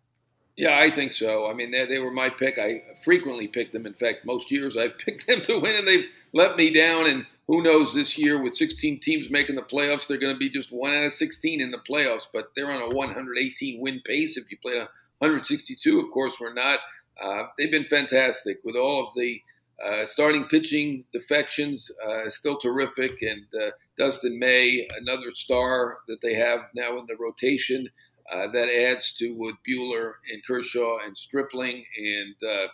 Yeah, 0.55 0.77
I 0.77 0.91
think 0.91 1.13
so. 1.13 1.49
I 1.49 1.53
mean, 1.53 1.71
they, 1.71 1.85
they 1.85 1.99
were 1.99 2.11
my 2.11 2.29
pick. 2.29 2.59
I 2.59 2.81
frequently 3.01 3.47
pick 3.47 3.71
them. 3.71 3.85
In 3.85 3.93
fact, 3.93 4.25
most 4.25 4.51
years 4.51 4.77
I've 4.77 4.97
picked 5.05 5.25
them 5.25 5.41
to 5.41 5.59
win, 5.59 5.75
and 5.75 5.87
they've 5.87 6.07
let 6.33 6.57
me 6.57 6.71
down. 6.71 7.07
And 7.07 7.25
who 7.47 7.61
knows 7.61 7.93
this 7.93 8.17
year 8.17 8.41
with 8.41 8.55
16 8.55 8.99
teams 8.99 9.29
making 9.29 9.55
the 9.55 9.61
playoffs, 9.61 10.07
they're 10.07 10.17
going 10.17 10.33
to 10.33 10.39
be 10.39 10.49
just 10.49 10.71
one 10.71 10.93
out 10.93 11.03
of 11.03 11.13
16 11.13 11.61
in 11.61 11.71
the 11.71 11.77
playoffs. 11.77 12.27
But 12.31 12.51
they're 12.55 12.71
on 12.71 12.91
a 12.91 12.95
118 12.95 13.81
win 13.81 14.01
pace. 14.05 14.37
If 14.37 14.49
you 14.49 14.57
play 14.61 14.77
a 14.77 14.89
162, 15.19 15.99
of 15.99 16.11
course, 16.11 16.37
we're 16.39 16.53
not. 16.53 16.79
Uh, 17.21 17.43
they've 17.57 17.71
been 17.71 17.85
fantastic 17.85 18.59
with 18.63 18.75
all 18.75 19.05
of 19.05 19.13
the 19.15 19.41
uh, 19.83 20.05
starting 20.05 20.45
pitching 20.45 21.03
defections, 21.11 21.91
uh, 22.07 22.29
still 22.29 22.57
terrific. 22.57 23.21
And 23.21 23.45
uh, 23.61 23.71
Dustin 23.97 24.39
May, 24.39 24.87
another 24.97 25.31
star 25.33 25.97
that 26.07 26.21
they 26.21 26.35
have 26.35 26.69
now 26.73 26.97
in 26.97 27.05
the 27.07 27.17
rotation. 27.19 27.89
Uh, 28.31 28.47
that 28.53 28.69
adds 28.69 29.11
to 29.11 29.33
with 29.33 29.55
Buehler 29.67 30.13
and 30.31 30.41
Kershaw 30.47 30.99
and 31.05 31.15
Stripling, 31.15 31.83
and 31.97 32.35
uh, 32.41 32.67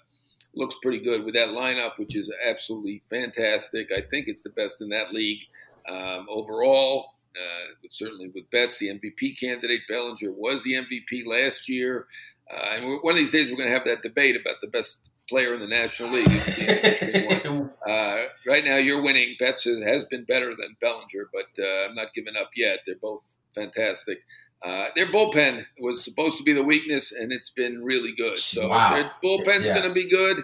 looks 0.55 0.75
pretty 0.81 0.99
good 0.99 1.23
with 1.23 1.35
that 1.35 1.49
lineup, 1.49 1.97
which 1.97 2.15
is 2.15 2.31
absolutely 2.47 3.01
fantastic. 3.09 3.89
I 3.95 4.01
think 4.01 4.27
it's 4.27 4.41
the 4.41 4.49
best 4.49 4.81
in 4.81 4.89
that 4.89 5.13
league 5.13 5.41
um, 5.87 6.27
overall. 6.29 7.13
Uh, 7.35 7.87
certainly 7.89 8.29
with 8.33 8.49
Betts, 8.51 8.79
the 8.79 8.87
MVP 8.87 9.39
candidate, 9.39 9.81
Bellinger 9.87 10.31
was 10.31 10.63
the 10.63 10.73
MVP 10.73 11.25
last 11.27 11.69
year, 11.69 12.07
uh, 12.51 12.71
and 12.75 12.99
one 13.03 13.13
of 13.13 13.17
these 13.17 13.31
days 13.31 13.49
we're 13.49 13.55
going 13.55 13.69
to 13.69 13.75
have 13.75 13.85
that 13.85 14.01
debate 14.01 14.35
about 14.35 14.59
the 14.61 14.67
best 14.67 15.11
player 15.29 15.53
in 15.53 15.59
the 15.59 15.67
National 15.67 16.09
League. 16.09 16.27
It's 16.27 16.55
the 16.57 16.85
interesting 16.85 17.25
one. 17.25 17.69
Uh, 17.89 18.25
right 18.45 18.63
now, 18.65 18.75
you're 18.75 19.01
winning. 19.01 19.35
Betts 19.39 19.63
has- 19.63 19.81
has 19.83 20.05
been 20.05 20.23
better 20.25 20.49
than 20.55 20.75
Bellinger, 20.79 21.27
but 21.33 21.47
uh, 21.63 21.87
I'm 21.87 21.95
not 21.95 22.13
giving 22.13 22.35
up 22.35 22.51
yet. 22.55 22.79
They're 22.85 22.97
both 23.01 23.23
fantastic. 23.55 24.19
Uh, 24.63 24.87
their 24.95 25.07
bullpen 25.07 25.65
was 25.79 26.03
supposed 26.03 26.37
to 26.37 26.43
be 26.43 26.53
the 26.53 26.63
weakness, 26.63 27.11
and 27.13 27.31
it's 27.31 27.49
been 27.49 27.83
really 27.83 28.13
good. 28.13 28.35
So 28.37 28.67
Wow. 28.67 28.93
their 28.93 29.11
bullpen's 29.23 29.67
Yeah. 29.67 29.75
going 29.75 29.87
to 29.87 29.93
be 29.93 30.09
good. 30.09 30.43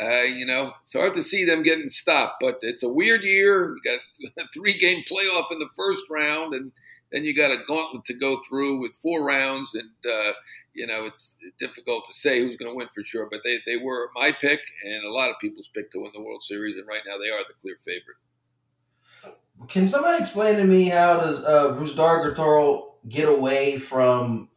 Uh, 0.00 0.22
you 0.22 0.46
know, 0.46 0.72
it's 0.82 0.94
hard 0.94 1.14
to 1.14 1.22
see 1.22 1.44
them 1.44 1.62
getting 1.62 1.88
stopped, 1.88 2.36
but 2.40 2.58
it's 2.62 2.82
a 2.82 2.88
weird 2.88 3.22
year. 3.22 3.74
You 3.76 3.80
got 3.84 4.00
a 4.44 4.48
three-game 4.54 5.04
playoff 5.10 5.52
in 5.52 5.58
the 5.58 5.68
first 5.76 6.04
round, 6.10 6.54
and 6.54 6.72
then 7.12 7.24
you 7.24 7.36
got 7.36 7.50
a 7.50 7.58
gauntlet 7.68 8.04
to 8.06 8.14
go 8.14 8.40
through 8.48 8.80
with 8.80 8.96
four 8.96 9.22
rounds, 9.22 9.74
and 9.74 9.90
uh, 10.10 10.32
you 10.72 10.86
know 10.86 11.04
it's 11.04 11.36
difficult 11.58 12.06
to 12.06 12.12
say 12.14 12.40
who's 12.40 12.56
going 12.56 12.72
to 12.72 12.74
win 12.74 12.88
for 12.88 13.04
sure. 13.04 13.28
But 13.30 13.42
they, 13.44 13.58
they 13.66 13.76
were 13.76 14.08
my 14.14 14.32
pick, 14.32 14.60
and 14.82 15.04
a 15.04 15.12
lot 15.12 15.28
of 15.30 15.36
people's 15.38 15.68
pick 15.68 15.90
to 15.92 15.98
win 16.00 16.10
the 16.14 16.22
World 16.22 16.42
Series, 16.42 16.78
and 16.78 16.88
right 16.88 17.02
now 17.06 17.18
they 17.18 17.28
are 17.28 17.44
the 17.46 17.54
clear 17.60 17.76
favorite. 17.84 18.16
Can 19.68 19.86
somebody 19.86 20.18
explain 20.18 20.56
to 20.56 20.64
me 20.64 20.88
how 20.88 21.18
does 21.18 21.44
uh, 21.44 21.74
Brusdar 21.74 22.34
Graterol 22.34 22.91
get 23.08 23.28
away 23.28 23.78
from 23.78 24.48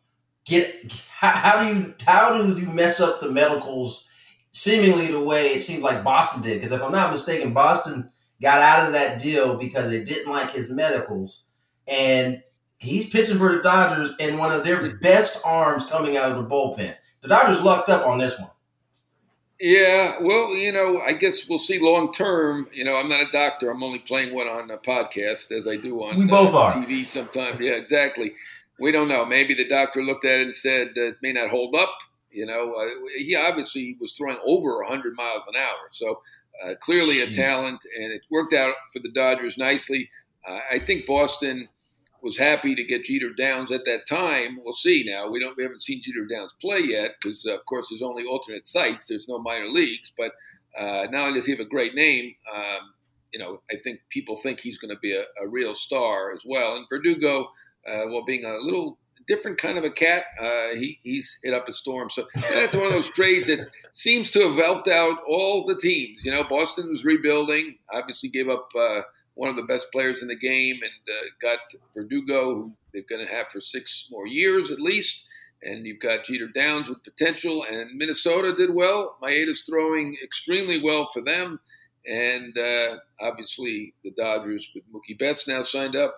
get 0.45 0.91
how, 1.09 1.61
do 1.61 1.75
you 1.75 1.93
how 2.05 2.37
do 2.37 2.59
you 2.59 2.67
mess 2.67 2.99
up 2.99 3.19
the 3.19 3.31
medicals 3.31 4.05
seemingly 4.51 5.07
the 5.07 5.19
way 5.19 5.47
it 5.47 5.63
seems 5.63 5.83
like 5.83 6.03
Boston 6.03 6.41
did? 6.41 6.55
Because 6.59 6.71
if 6.71 6.81
I'm 6.81 6.91
not 6.91 7.11
mistaken, 7.11 7.53
Boston 7.53 8.09
got 8.41 8.59
out 8.59 8.85
of 8.85 8.93
that 8.93 9.19
deal 9.19 9.57
because 9.57 9.89
they 9.89 10.03
didn't 10.03 10.31
like 10.31 10.53
his 10.53 10.69
medicals, 10.69 11.43
and 11.87 12.41
he's 12.77 13.09
pitching 13.09 13.37
for 13.37 13.55
the 13.55 13.61
Dodgers 13.61 14.13
in 14.19 14.37
one 14.37 14.51
of 14.51 14.63
their 14.63 14.97
best 14.97 15.39
arms 15.43 15.87
coming 15.87 16.17
out 16.17 16.31
of 16.31 16.37
the 16.37 16.49
bullpen. 16.49 16.95
The 17.21 17.27
Dodgers 17.27 17.63
lucked 17.63 17.89
up 17.89 18.05
on 18.05 18.19
this 18.19 18.39
one. 18.39 18.49
Yeah, 19.59 20.17
well, 20.19 20.49
you 20.49 20.71
know, 20.73 20.99
I 20.99 21.13
guess 21.13 21.47
we'll 21.47 21.59
see 21.59 21.79
long 21.79 22.11
term. 22.11 22.67
You 22.73 22.83
know, 22.83 22.97
I'm 22.97 23.07
not 23.07 23.21
a 23.21 23.31
doctor. 23.31 23.71
I'm 23.71 23.83
only 23.83 23.99
playing 23.99 24.35
one 24.35 24.47
on 24.47 24.69
a 24.69 24.77
podcast 24.77 25.51
as 25.51 25.65
I 25.65 25.77
do 25.77 26.03
on 26.03 26.17
We 26.17 26.25
both 26.25 26.53
uh, 26.53 26.59
are. 26.59 26.73
TV 26.73 27.07
sometimes. 27.07 27.59
Yeah, 27.61 27.71
exactly. 27.73 28.33
We 28.79 28.91
don't 28.91 29.07
know. 29.07 29.25
Maybe 29.25 29.53
the 29.53 29.67
doctor 29.67 30.03
looked 30.03 30.25
at 30.25 30.39
it 30.39 30.43
and 30.43 30.55
said 30.55 30.89
uh, 30.97 31.01
it 31.03 31.17
may 31.21 31.31
not 31.31 31.49
hold 31.49 31.73
up. 31.75 31.97
You 32.31 32.45
know, 32.45 32.73
uh, 32.73 32.89
he 33.17 33.35
obviously 33.35 33.95
was 34.01 34.11
throwing 34.11 34.37
over 34.45 34.79
100 34.81 35.15
miles 35.15 35.47
an 35.47 35.55
hour. 35.55 35.87
So 35.91 36.21
uh, 36.65 36.75
clearly 36.81 37.21
a 37.21 37.33
talent, 37.33 37.79
and 37.97 38.11
it 38.11 38.23
worked 38.29 38.53
out 38.53 38.75
for 38.91 38.99
the 38.99 39.11
Dodgers 39.11 39.57
nicely. 39.57 40.09
Uh, 40.47 40.59
I 40.69 40.79
think 40.79 41.05
Boston 41.05 41.69
was 42.25 42.35
happy 42.35 42.73
to 42.73 42.83
get 42.83 43.03
Jeter 43.03 43.31
Downs 43.37 43.69
at 43.69 43.85
that 43.85 44.07
time. 44.09 44.57
We'll 44.63 44.73
see 44.73 45.05
now. 45.07 45.29
We 45.29 45.39
don't 45.39 45.55
we 45.55 45.63
haven't 45.63 45.83
seen 45.83 46.01
Jeter 46.03 46.25
Downs 46.25 46.53
play 46.59 46.79
yet 46.79 47.11
because 47.21 47.45
of 47.45 47.63
course 47.65 47.87
there's 47.89 48.01
only 48.01 48.25
alternate 48.25 48.65
sites. 48.65 49.05
There's 49.05 49.29
no 49.29 49.37
minor 49.37 49.69
leagues. 49.69 50.11
But 50.17 50.31
uh, 50.77 51.05
not 51.11 51.27
only 51.27 51.35
does 51.35 51.45
he 51.45 51.51
have 51.51 51.61
a 51.61 51.69
great 51.69 51.93
name, 51.93 52.33
um, 52.53 52.93
you 53.31 53.39
know, 53.39 53.61
I 53.71 53.75
think 53.77 53.99
people 54.09 54.35
think 54.35 54.59
he's 54.59 54.79
going 54.79 54.93
to 54.93 54.99
be 54.99 55.13
a, 55.13 55.23
a, 55.41 55.47
real 55.47 55.75
star 55.75 56.33
as 56.33 56.41
well. 56.45 56.75
And 56.75 56.85
Verdugo, 56.89 57.43
uh, 57.87 58.07
well, 58.07 58.25
being 58.25 58.43
a 58.43 58.57
little 58.57 58.97
different 59.27 59.57
kind 59.57 59.77
of 59.77 59.83
a 59.83 59.91
cat, 59.91 60.23
uh, 60.41 60.75
he, 60.75 60.99
he's 61.03 61.37
hit 61.43 61.53
up 61.53 61.69
a 61.69 61.73
storm. 61.73 62.09
So 62.09 62.25
that's 62.51 62.75
one 62.75 62.87
of 62.87 62.93
those 62.93 63.09
trades 63.09 63.47
that 63.47 63.69
seems 63.93 64.31
to 64.31 64.47
have 64.47 64.57
helped 64.57 64.87
out 64.87 65.19
all 65.27 65.65
the 65.65 65.75
teams. 65.75 66.25
You 66.25 66.31
know, 66.31 66.43
Boston 66.43 66.89
was 66.89 67.05
rebuilding, 67.05 67.77
obviously 67.93 68.29
gave 68.29 68.49
up 68.49 68.69
uh, 68.77 69.01
one 69.35 69.49
of 69.49 69.55
the 69.55 69.63
best 69.63 69.87
players 69.91 70.21
in 70.21 70.27
the 70.27 70.35
game 70.35 70.79
and 70.81 71.15
uh, 71.15 71.25
got 71.41 71.59
Verdugo, 71.93 72.55
who 72.55 72.73
they're 72.93 73.03
going 73.09 73.25
to 73.25 73.33
have 73.33 73.47
for 73.51 73.61
six 73.61 74.07
more 74.09 74.27
years 74.27 74.71
at 74.71 74.79
least. 74.79 75.23
And 75.63 75.85
you've 75.85 76.01
got 76.01 76.25
Jeter 76.25 76.49
Downs 76.53 76.89
with 76.89 77.03
potential, 77.03 77.65
and 77.69 77.97
Minnesota 77.97 78.53
did 78.55 78.73
well. 78.73 79.17
Maeda's 79.21 79.63
throwing 79.67 80.15
extremely 80.23 80.81
well 80.81 81.09
for 81.11 81.21
them. 81.21 81.59
And 82.05 82.55
uh, 82.57 82.97
obviously, 83.19 83.93
the 84.03 84.11
Dodgers 84.11 84.67
with 84.75 84.83
Mookie 84.93 85.17
Betts 85.17 85.47
now 85.47 85.63
signed 85.63 85.95
up 85.95 86.15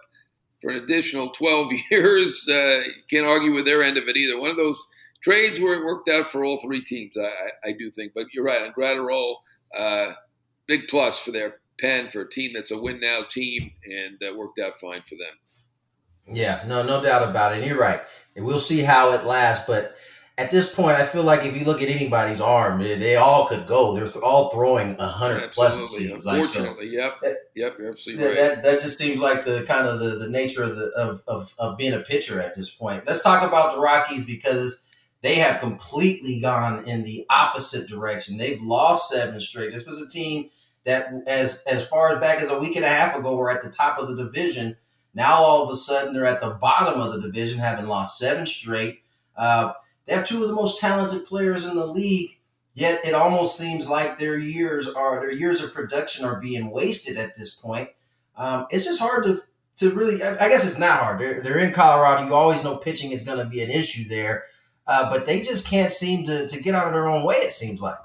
for 0.62 0.72
an 0.72 0.84
additional 0.84 1.30
12 1.30 1.72
years. 1.92 2.48
Uh, 2.48 2.82
can't 3.10 3.28
argue 3.28 3.54
with 3.54 3.66
their 3.66 3.84
end 3.84 3.98
of 3.98 4.08
it 4.08 4.18
either. 4.18 4.40
One 4.40 4.50
of 4.50 4.58
those 4.58 4.86
trades 5.22 5.60
where 5.60 5.76
it 5.76 5.86
worked 5.86 6.10
out 6.10 6.28
for 6.28 6.44
all 6.44 6.60
three 6.60 6.84
teams, 6.84 7.14
I, 7.18 7.70
I, 7.70 7.72
do 7.72 7.90
think. 7.90 8.14
But 8.14 8.26
you're 8.34 8.44
right, 8.44 8.62
on 8.62 8.74
Graterol, 8.74 9.36
uh, 9.78 10.14
big 10.68 10.88
plus 10.90 11.20
for 11.20 11.32
their 11.32 11.60
pen 11.80 12.10
for 12.10 12.22
a 12.22 12.30
team 12.30 12.52
that's 12.54 12.72
a 12.72 12.78
win 12.78 13.00
now 13.00 13.22
team, 13.30 13.72
and 13.86 14.22
uh, 14.24 14.36
worked 14.36 14.60
out 14.60 14.80
fine 14.80 15.04
for 15.08 15.16
them. 15.16 16.36
Yeah, 16.36 16.64
no, 16.68 16.84
no 16.84 17.02
doubt 17.02 17.28
about 17.28 17.54
it. 17.54 17.60
And 17.60 17.68
you're 17.68 17.80
right. 17.80 18.02
And 18.36 18.46
we'll 18.46 18.60
see 18.60 18.82
how 18.82 19.14
it 19.14 19.26
lasts, 19.26 19.66
but 19.66 19.96
at 20.40 20.52
this 20.52 20.72
point, 20.72 20.98
I 20.98 21.06
feel 21.06 21.24
like 21.24 21.44
if 21.44 21.56
you 21.56 21.66
look 21.66 21.82
at 21.82 21.90
anybody's 21.90 22.40
arm, 22.40 22.80
they, 22.80 23.16
all 23.16 23.48
could 23.48 23.66
go. 23.66 23.96
They're 23.96 24.24
all 24.24 24.52
throwing 24.52 24.96
a 25.00 25.08
hundred 25.08 25.52
plus. 25.52 25.80
It 25.80 25.88
seems 25.88 26.26
Unfortunately, 26.26 26.96
like. 26.96 27.16
so, 27.24 27.26
yep, 27.26 27.40
yep, 27.56 27.76
you're 27.80 27.90
absolutely 27.90 28.24
that, 28.24 28.30
right. 28.30 28.56
That, 28.56 28.64
that 28.64 28.82
just 28.82 29.00
seems 29.00 29.20
like 29.20 29.46
the 29.46 29.66
kind 29.68 29.88
of 29.88 30.00
the, 30.00 30.18
the 30.18 30.30
nature 30.30 30.62
of 30.62 30.76
the 30.78 30.90
of, 30.90 31.24
of 31.28 31.54
of 31.58 31.78
being 31.78 31.94
a 31.94 32.02
pitcher 32.02 32.40
at 32.40 32.54
this 32.56 32.70
point. 32.70 33.04
Let's 33.08 33.24
talk 33.24 33.42
about 33.42 33.74
the 33.74 33.82
Rockies 33.82 34.28
because 34.28 34.84
they 35.22 35.36
have 35.36 35.60
completely 35.60 36.40
gone 36.40 36.88
in 36.88 37.04
the 37.04 37.26
opposite 37.32 37.90
direction. 37.90 38.38
They've 38.38 38.62
lost 38.62 39.10
seven 39.10 39.42
straight. 39.42 39.74
This 39.74 39.88
was 39.88 40.00
a 40.00 40.08
team 40.08 40.52
that, 40.88 41.12
as 41.28 41.64
as 41.70 41.86
far 41.86 42.18
back 42.18 42.40
as 42.42 42.50
a 42.50 42.58
week 42.58 42.78
and 42.78 42.86
a 42.86 42.90
half 42.90 43.16
ago, 43.16 43.36
were 43.36 43.52
at 43.52 43.62
the 43.62 43.70
top 43.70 44.00
of 44.00 44.08
the 44.08 44.16
division. 44.16 44.78
Now 45.14 45.36
all 45.36 45.64
of 45.64 45.70
a 45.70 45.76
sudden 45.76 46.14
they're 46.14 46.26
at 46.26 46.40
the 46.40 46.52
bottom 46.52 47.02
of 47.02 47.14
the 47.14 47.22
division, 47.22 47.60
having 47.60 47.88
lost 47.88 48.18
seven 48.18 48.46
straight. 48.46 49.02
Uh, 49.36 49.74
they 50.06 50.14
have 50.14 50.26
two 50.26 50.42
of 50.42 50.48
the 50.48 50.56
most 50.56 50.80
talented 50.80 51.26
players 51.26 51.66
in 51.66 51.76
the 51.76 51.86
league, 51.86 52.40
yet 52.74 53.06
it 53.06 53.14
almost 53.14 53.58
seems 53.58 53.90
like 53.90 54.18
their 54.18 54.38
years 54.38 54.88
are 54.88 55.20
their 55.20 55.32
years 55.32 55.62
of 55.62 55.74
production 55.74 56.24
are 56.24 56.40
being 56.40 56.72
wasted 56.72 57.18
at 57.18 57.36
this 57.36 57.54
point. 57.54 57.90
Um, 58.38 58.68
it's 58.70 58.86
just 58.86 59.02
hard 59.02 59.26
to 59.26 59.42
to 59.78 59.92
really. 59.92 60.24
I 60.24 60.48
guess 60.48 60.66
it's 60.66 60.80
not 60.80 61.00
hard. 61.02 61.20
They're, 61.20 61.42
they're 61.42 61.60
in 61.60 61.74
Colorado. 61.74 62.26
You 62.26 62.34
always 62.34 62.64
know 62.64 62.78
pitching 62.78 63.12
is 63.12 63.24
going 63.24 63.40
to 63.40 63.46
be 63.46 63.62
an 63.62 63.70
issue 63.70 64.08
there, 64.08 64.46
uh, 64.88 65.10
but 65.10 65.26
they 65.26 65.42
just 65.42 65.70
can't 65.70 65.92
seem 65.92 66.26
to 66.28 66.48
to 66.48 66.62
get 66.62 66.76
out 66.76 66.88
of 66.88 66.94
their 66.94 67.10
own 67.10 67.26
way. 67.26 67.36
It 67.36 67.52
seems 67.52 67.82
like. 67.82 67.98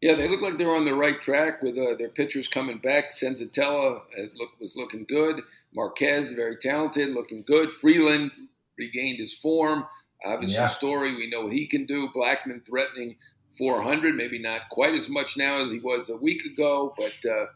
Yeah, 0.00 0.14
they 0.14 0.28
look 0.28 0.42
like 0.42 0.58
they're 0.58 0.74
on 0.74 0.84
the 0.84 0.94
right 0.94 1.20
track 1.20 1.60
with 1.60 1.76
uh, 1.76 1.96
their 1.98 2.10
pitchers 2.10 2.46
coming 2.46 2.78
back. 2.78 3.10
Senzatela 3.10 4.00
look, 4.36 4.50
was 4.60 4.76
looking 4.76 5.04
good. 5.08 5.40
Marquez, 5.74 6.32
very 6.32 6.56
talented, 6.56 7.10
looking 7.10 7.42
good. 7.46 7.72
Freeland 7.72 8.32
regained 8.78 9.18
his 9.18 9.34
form. 9.34 9.84
Obviously, 10.24 10.56
yeah. 10.56 10.68
Story, 10.68 11.16
we 11.16 11.28
know 11.28 11.42
what 11.42 11.52
he 11.52 11.66
can 11.66 11.84
do. 11.84 12.08
Blackmon 12.14 12.64
threatening 12.64 13.16
400, 13.56 14.14
maybe 14.14 14.38
not 14.38 14.68
quite 14.70 14.94
as 14.94 15.08
much 15.08 15.36
now 15.36 15.64
as 15.64 15.70
he 15.70 15.80
was 15.80 16.10
a 16.10 16.16
week 16.16 16.44
ago, 16.44 16.94
but 16.96 17.16
uh, 17.28 17.46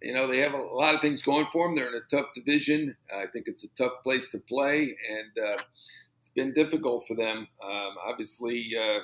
you 0.00 0.14
know 0.14 0.30
they 0.30 0.38
have 0.38 0.52
a 0.52 0.56
lot 0.56 0.94
of 0.94 1.00
things 1.00 1.22
going 1.22 1.46
for 1.46 1.66
them. 1.66 1.74
They're 1.74 1.88
in 1.88 1.94
a 1.94 2.16
tough 2.16 2.26
division. 2.34 2.96
I 3.14 3.26
think 3.32 3.48
it's 3.48 3.64
a 3.64 3.68
tough 3.76 4.02
place 4.04 4.28
to 4.30 4.38
play, 4.38 4.96
and 5.10 5.44
uh, 5.44 5.62
it's 6.18 6.28
been 6.28 6.52
difficult 6.52 7.04
for 7.06 7.16
them. 7.16 7.48
Um, 7.64 7.94
obviously, 8.06 8.70
uh, 8.78 9.00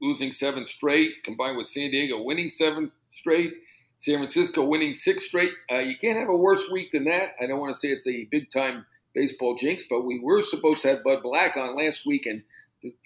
losing 0.00 0.32
seven 0.32 0.66
straight, 0.66 1.22
combined 1.24 1.56
with 1.56 1.68
San 1.68 1.90
Diego 1.90 2.22
winning 2.22 2.48
seven 2.48 2.90
straight. 3.10 3.54
San 3.98 4.18
Francisco 4.18 4.64
winning 4.64 4.94
six 4.94 5.26
straight. 5.26 5.52
Uh, 5.72 5.78
you 5.78 5.96
can't 5.96 6.18
have 6.18 6.28
a 6.28 6.36
worse 6.36 6.68
week 6.70 6.92
than 6.92 7.04
that. 7.04 7.34
I 7.40 7.46
don't 7.46 7.58
want 7.58 7.74
to 7.74 7.80
say 7.80 7.88
it's 7.88 8.06
a 8.06 8.24
big 8.30 8.50
time 8.50 8.84
baseball 9.14 9.54
jinx, 9.54 9.84
but 9.88 10.02
we 10.02 10.20
were 10.22 10.42
supposed 10.42 10.82
to 10.82 10.88
have 10.88 11.04
Bud 11.04 11.22
Black 11.22 11.56
on 11.56 11.76
last 11.76 12.04
week, 12.04 12.26
and 12.26 12.42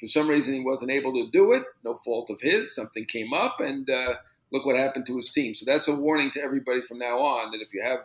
for 0.01 0.09
some 0.09 0.29
reason 0.29 0.55
he 0.55 0.61
wasn't 0.61 0.90
able 0.90 1.12
to 1.12 1.31
do 1.31 1.53
it. 1.53 1.62
No 1.85 2.01
fault 2.05 2.31
of 2.31 2.40
his. 2.40 2.74
Something 2.74 3.05
came 3.05 3.33
up, 3.33 3.61
and 3.61 3.88
uh, 3.88 4.14
look 4.51 4.66
what 4.66 4.77
happened 4.77 5.07
to 5.07 5.16
his 5.16 5.31
team. 5.31 5.55
So 5.55 5.64
that's 5.66 5.88
a 5.88 5.94
warning 5.94 6.31
to 6.33 6.42
everybody 6.42 6.81
from 6.81 6.98
now 6.98 7.18
on 7.18 7.53
that 7.53 7.62
if 7.62 7.72
you 7.72 7.83
have 7.83 8.01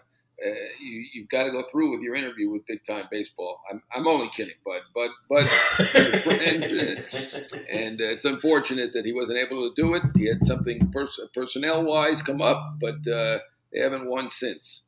uh, 0.45 0.49
you, 0.81 1.21
have 1.21 1.29
got 1.29 1.43
to 1.43 1.51
go 1.51 1.63
through 1.71 1.91
with 1.91 2.01
your 2.01 2.15
interview 2.15 2.49
with 2.49 2.65
big 2.65 2.79
time 2.87 3.05
baseball. 3.11 3.59
I'm, 3.71 3.81
I'm 3.95 4.07
only 4.07 4.29
kidding, 4.29 4.55
but 4.65 4.81
but 4.93 5.11
but 5.29 5.47
and, 6.41 6.63
and 7.71 8.01
uh, 8.01 8.05
it's 8.05 8.25
unfortunate 8.25 8.93
that 8.93 9.05
he 9.05 9.13
wasn't 9.13 9.39
able 9.39 9.69
to 9.69 9.81
do 9.81 9.93
it. 9.93 10.03
He 10.15 10.27
had 10.27 10.43
something 10.43 10.89
pers- 10.91 11.19
personnel 11.33 11.83
wise 11.83 12.21
come 12.21 12.41
up, 12.41 12.75
but 12.79 13.07
uh, 13.07 13.39
they 13.71 13.79
haven't 13.79 14.09
won 14.09 14.29
since. 14.29 14.81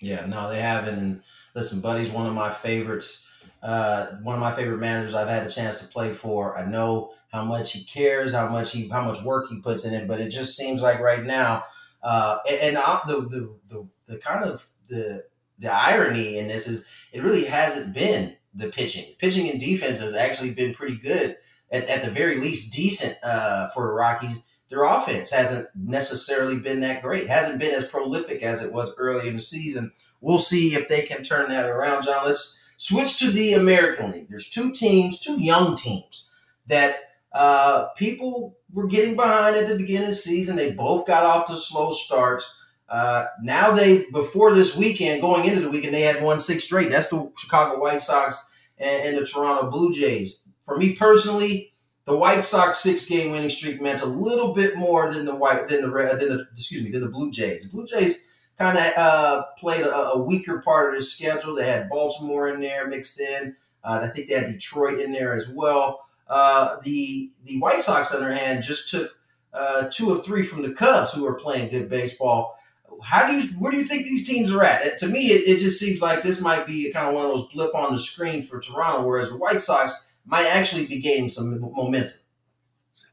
Yeah, 0.00 0.26
no, 0.26 0.48
they 0.48 0.60
haven't. 0.60 0.98
And 0.98 1.22
listen, 1.54 1.80
Buddy's 1.80 2.10
one 2.10 2.26
of 2.26 2.34
my 2.34 2.52
favorites. 2.52 3.26
Uh, 3.62 4.06
one 4.22 4.34
of 4.34 4.40
my 4.40 4.52
favorite 4.52 4.78
managers 4.78 5.14
I've 5.14 5.28
had 5.28 5.44
a 5.44 5.50
chance 5.50 5.80
to 5.80 5.88
play 5.88 6.12
for. 6.12 6.56
I 6.56 6.64
know 6.64 7.12
how 7.32 7.44
much 7.44 7.72
he 7.72 7.84
cares, 7.84 8.32
how 8.32 8.48
much 8.48 8.72
he, 8.72 8.88
how 8.88 9.02
much 9.02 9.22
work 9.22 9.48
he 9.48 9.60
puts 9.60 9.84
in 9.84 9.92
it. 9.94 10.06
But 10.06 10.20
it 10.20 10.30
just 10.30 10.56
seems 10.56 10.82
like 10.82 11.00
right 11.00 11.24
now, 11.24 11.64
uh, 12.02 12.38
and, 12.48 12.60
and 12.60 12.78
I, 12.78 13.00
the, 13.08 13.22
the 13.22 13.54
the 13.68 13.88
the 14.08 14.18
kind 14.18 14.44
of 14.44 14.66
the 14.88 15.24
the 15.58 15.72
irony 15.72 16.38
in 16.38 16.48
this 16.48 16.66
is 16.66 16.88
it 17.12 17.22
really 17.22 17.44
hasn't 17.44 17.92
been 17.92 18.36
the 18.54 18.68
pitching. 18.68 19.14
Pitching 19.18 19.50
and 19.50 19.60
defense 19.60 20.00
has 20.00 20.14
actually 20.14 20.52
been 20.54 20.74
pretty 20.74 20.96
good, 20.96 21.36
at, 21.70 21.84
at 21.84 22.04
the 22.04 22.10
very 22.10 22.38
least 22.38 22.72
decent 22.72 23.16
uh, 23.22 23.68
for 23.68 23.86
the 23.86 23.92
Rockies. 23.92 24.44
Their 24.70 24.84
offense 24.84 25.30
hasn't 25.30 25.68
necessarily 25.74 26.56
been 26.56 26.80
that 26.80 27.02
great. 27.02 27.24
It 27.24 27.30
hasn't 27.30 27.58
been 27.58 27.74
as 27.74 27.86
prolific 27.86 28.42
as 28.42 28.62
it 28.62 28.72
was 28.72 28.94
early 28.98 29.28
in 29.28 29.34
the 29.34 29.40
season. 29.40 29.92
We'll 30.20 30.38
see 30.38 30.74
if 30.74 30.88
they 30.88 31.02
can 31.02 31.22
turn 31.22 31.50
that 31.50 31.66
around, 31.66 32.04
John. 32.04 32.26
Let's 32.26 32.58
switch 32.76 33.18
to 33.20 33.30
the 33.30 33.54
American 33.54 34.12
League. 34.12 34.28
There's 34.28 34.50
two 34.50 34.72
teams, 34.72 35.20
two 35.20 35.40
young 35.40 35.74
teams 35.74 36.28
that 36.66 36.96
uh, 37.32 37.86
people 37.96 38.58
were 38.72 38.86
getting 38.86 39.16
behind 39.16 39.56
at 39.56 39.68
the 39.68 39.76
beginning 39.76 40.04
of 40.04 40.10
the 40.10 40.16
season. 40.16 40.56
They 40.56 40.72
both 40.72 41.06
got 41.06 41.24
off 41.24 41.46
to 41.48 41.56
slow 41.56 41.92
starts. 41.92 42.57
Uh, 42.88 43.26
now 43.42 43.72
they 43.72 44.06
before 44.12 44.54
this 44.54 44.76
weekend, 44.76 45.20
going 45.20 45.44
into 45.44 45.60
the 45.60 45.70
weekend, 45.70 45.94
they 45.94 46.02
had 46.02 46.22
won 46.22 46.40
six 46.40 46.64
straight. 46.64 46.90
That's 46.90 47.08
the 47.08 47.30
Chicago 47.36 47.80
White 47.80 48.02
Sox 48.02 48.48
and, 48.78 49.08
and 49.08 49.18
the 49.18 49.26
Toronto 49.26 49.70
Blue 49.70 49.92
Jays. 49.92 50.42
For 50.64 50.76
me 50.76 50.94
personally, 50.94 51.72
the 52.06 52.16
White 52.16 52.42
Sox 52.42 52.78
six 52.78 53.06
game 53.06 53.30
winning 53.30 53.50
streak 53.50 53.82
meant 53.82 54.02
a 54.02 54.06
little 54.06 54.54
bit 54.54 54.76
more 54.76 55.12
than 55.12 55.26
the 55.26 55.34
white 55.34 55.68
than 55.68 55.82
the 55.82 55.90
red 55.90 56.18
than 56.18 56.28
the 56.30 56.48
excuse 56.54 56.82
me 56.82 56.90
than 56.90 57.02
the 57.02 57.08
Blue 57.08 57.30
Jays. 57.30 57.64
The 57.64 57.70
Blue 57.70 57.86
Jays 57.86 58.26
kind 58.56 58.78
of 58.78 58.96
uh, 58.96 59.44
played 59.58 59.82
a, 59.82 59.94
a, 59.94 60.18
weaker 60.18 60.60
part 60.60 60.88
of 60.88 60.94
their 60.94 61.00
schedule. 61.00 61.54
They 61.54 61.66
had 61.66 61.88
Baltimore 61.88 62.48
in 62.48 62.60
there 62.60 62.88
mixed 62.88 63.20
in. 63.20 63.54
Uh, 63.84 64.00
I 64.02 64.08
think 64.08 64.28
they 64.28 64.34
had 64.34 64.46
Detroit 64.46 64.98
in 64.98 65.12
there 65.12 65.34
as 65.34 65.48
well. 65.48 66.06
Uh, 66.26 66.76
the 66.82 67.30
the 67.44 67.58
White 67.58 67.82
Sox, 67.82 68.14
on 68.14 68.20
their 68.20 68.32
hand, 68.32 68.62
just 68.62 68.88
took 68.88 69.18
uh, 69.52 69.88
two 69.90 70.12
of 70.12 70.24
three 70.24 70.42
from 70.42 70.62
the 70.62 70.72
Cubs, 70.72 71.12
who 71.12 71.26
are 71.26 71.34
playing 71.34 71.70
good 71.70 71.88
baseball. 71.88 72.57
How 73.02 73.26
do 73.26 73.34
you 73.34 73.48
where 73.58 73.70
do 73.70 73.78
you 73.78 73.84
think 73.84 74.04
these 74.04 74.26
teams 74.26 74.52
are 74.52 74.62
at? 74.62 74.96
To 74.98 75.06
me, 75.06 75.30
it, 75.30 75.48
it 75.48 75.58
just 75.58 75.78
seems 75.78 76.00
like 76.00 76.22
this 76.22 76.40
might 76.40 76.66
be 76.66 76.92
kind 76.92 77.08
of 77.08 77.14
one 77.14 77.26
of 77.26 77.32
those 77.32 77.48
blip 77.48 77.74
on 77.74 77.92
the 77.92 77.98
screen 77.98 78.42
for 78.42 78.60
Toronto, 78.60 79.06
whereas 79.06 79.30
the 79.30 79.36
White 79.36 79.60
Sox 79.60 80.16
might 80.26 80.46
actually 80.46 80.86
be 80.86 80.98
gaining 80.98 81.28
some 81.28 81.60
momentum. 81.60 82.16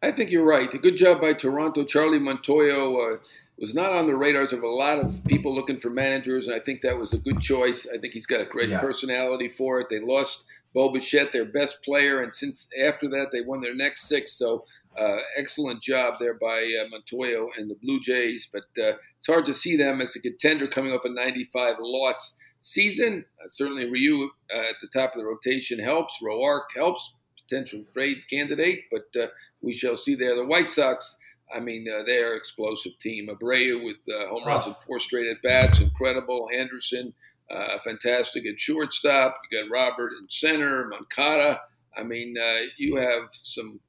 I 0.02 0.12
think 0.12 0.30
you're 0.30 0.45
right. 0.45 0.71
A 0.74 0.78
good 0.78 0.98
job 0.98 1.21
by 1.21 1.34
Toronto. 1.34 1.84
Charlie 1.84 2.19
Montoyo 2.19 3.15
uh, 3.15 3.17
was 3.58 3.74
not 3.74 3.91
on 3.91 4.08
the 4.08 4.15
radars 4.15 4.54
of 4.54 4.62
a 4.62 4.67
lot 4.67 5.00
of 5.00 5.24
people 5.26 5.56
looking 5.56 5.80
for 5.80 5.89
managers, 5.89 6.48
and 6.48 6.56
I 6.56 6.60
think 6.60 6.82
that 6.82 6.98
was 6.98 7.13
a 7.13 7.17
good 7.17 7.39
choice. 7.39 7.88
I 7.91 7.98
think 7.98 8.13
he's 8.13 8.26
got 8.26 8.41
a 8.41 8.45
great 8.45 8.69
yeah. 8.69 8.80
personality 8.80 9.48
for 9.48 9.80
it. 9.80 9.88
They 9.89 10.00
lost 10.00 10.43
Bo 10.74 10.89
Bichette, 10.89 11.32
their 11.32 11.45
best 11.45 11.82
player, 11.82 12.21
and 12.21 12.34
since 12.34 12.67
after 12.84 13.08
that 13.10 13.28
they 13.32 13.41
won 13.41 13.62
their 13.62 13.74
next 13.74 14.08
six. 14.08 14.34
So 14.34 14.65
uh, 14.98 15.18
excellent 15.38 15.82
job 15.82 16.16
there 16.20 16.36
by 16.36 16.62
uh, 16.62 16.86
Montoyo 16.90 17.48
and 17.58 17.70
the 17.70 17.78
Blue 17.82 18.00
Jays. 18.00 18.48
But 18.52 18.64
uh, 18.82 18.98
it's 19.18 19.28
hard 19.28 19.46
to 19.48 19.54
see 19.54 19.76
them 19.76 20.02
as 20.02 20.16
a 20.16 20.22
contender 20.22 20.68
coming 20.68 20.92
off 20.92 21.06
a 21.06 21.10
95 21.10 21.76
loss 21.80 22.34
season. 22.62 23.26
Uh, 23.44 23.48
certainly 23.48 23.90
Ryu 23.90 24.30
uh, 24.54 24.58
at 24.58 24.76
the 24.82 24.88
top 24.94 25.14
of 25.16 25.22
the 25.22 25.28
rotation 25.28 25.80
helps. 25.80 26.20
Roark 26.24 26.66
helps, 26.76 27.14
potential 27.48 27.84
trade 27.94 28.18
candidate, 28.30 28.86
but 28.92 29.22
uh, 29.22 29.28
we 29.62 29.74
shall 29.74 29.98
see 29.98 30.16
there. 30.16 30.36
The 30.36 30.46
White 30.46 30.70
Sox 30.70 31.18
I 31.54 31.60
mean, 31.60 31.88
uh, 31.88 32.04
they're 32.06 32.32
an 32.32 32.38
explosive 32.38 32.98
team. 33.00 33.30
Abreu 33.30 33.84
with 33.84 33.98
uh, 34.10 34.28
home 34.30 34.46
runs 34.46 34.66
and 34.66 34.76
four 34.78 35.00
straight 35.00 35.28
at 35.28 35.42
bats, 35.44 35.80
incredible. 35.80 36.50
Anderson, 36.54 37.14
uh, 37.52 37.78
fantastic 37.84 38.46
at 38.46 38.60
shortstop. 38.60 39.40
You 39.52 39.62
got 39.62 39.72
Robert 39.72 40.14
in 40.20 40.28
center, 40.30 40.88
Moncada. 40.88 41.62
I 41.98 42.04
mean, 42.04 42.36
uh, 42.38 42.62
you 42.78 42.96
have 42.96 43.30
some 43.44 43.80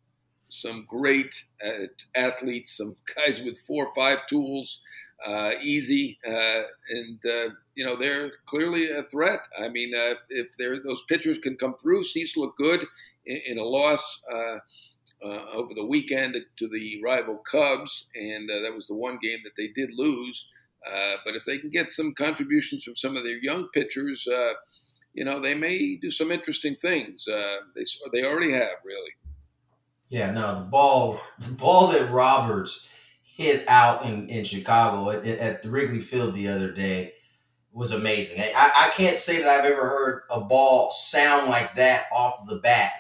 some 0.48 0.86
great 0.88 1.44
uh, 1.64 1.86
athletes, 2.14 2.76
some 2.76 2.96
guys 3.16 3.40
with 3.40 3.58
four 3.66 3.86
or 3.86 3.94
five 3.94 4.26
tools. 4.28 4.80
uh, 5.24 5.52
easy, 5.62 6.18
uh, 6.28 6.62
and 6.90 7.18
uh, 7.24 7.48
you 7.74 7.84
know 7.84 7.96
they're 7.96 8.30
clearly 8.46 8.90
a 8.90 9.02
threat. 9.04 9.40
I 9.58 9.68
mean, 9.68 9.94
uh, 9.94 10.14
if 10.28 10.48
those 10.58 11.02
pitchers 11.08 11.38
can 11.38 11.56
come 11.56 11.74
through, 11.80 12.04
Cease 12.04 12.36
looked 12.36 12.58
good 12.58 12.84
in, 13.24 13.40
in 13.46 13.58
a 13.58 13.64
loss 13.64 14.22
uh, 14.30 14.58
over 15.54 15.72
the 15.74 15.86
weekend 15.86 16.36
to 16.56 16.68
the 16.68 17.00
rival 17.02 17.38
Cubs, 17.50 18.08
and 18.14 18.48
that 18.48 18.74
was 18.74 18.86
the 18.88 18.94
one 18.94 19.18
game 19.22 19.38
that 19.44 19.56
they 19.56 19.68
did 19.68 19.90
lose. 19.96 20.48
but 21.24 21.34
if 21.34 21.44
they 21.46 21.58
can 21.58 21.70
get 21.70 21.90
some 21.90 22.14
contributions 22.14 22.84
from 22.84 22.96
some 22.96 23.16
of 23.16 23.24
their 23.24 23.38
young 23.38 23.68
pitchers, 23.72 24.28
you 25.14 25.24
know 25.24 25.40
they 25.40 25.54
may 25.54 25.96
do 25.96 26.10
some 26.10 26.30
interesting 26.30 26.76
things. 26.76 27.24
they 27.74 27.84
they 28.12 28.22
already 28.24 28.52
have 28.52 28.78
really. 28.84 29.12
Yeah, 30.08 30.30
no, 30.30 30.60
the 30.60 30.66
ball, 30.66 31.20
the 31.38 31.52
ball 31.52 31.88
that 31.88 32.10
Roberts 32.10 32.88
hit 33.22 33.68
out 33.68 34.04
in, 34.04 34.28
in 34.28 34.44
Chicago 34.44 35.10
at, 35.10 35.24
at 35.24 35.64
Wrigley 35.64 36.00
Field 36.00 36.34
the 36.34 36.48
other 36.48 36.70
day 36.70 37.12
was 37.72 37.92
amazing. 37.92 38.40
I, 38.40 38.88
I 38.88 38.90
can't 38.96 39.18
say 39.18 39.42
that 39.42 39.48
I've 39.48 39.70
ever 39.70 39.86
heard 39.86 40.22
a 40.30 40.40
ball 40.40 40.90
sound 40.92 41.50
like 41.50 41.74
that 41.74 42.06
off 42.10 42.46
the 42.48 42.56
bat. 42.56 42.92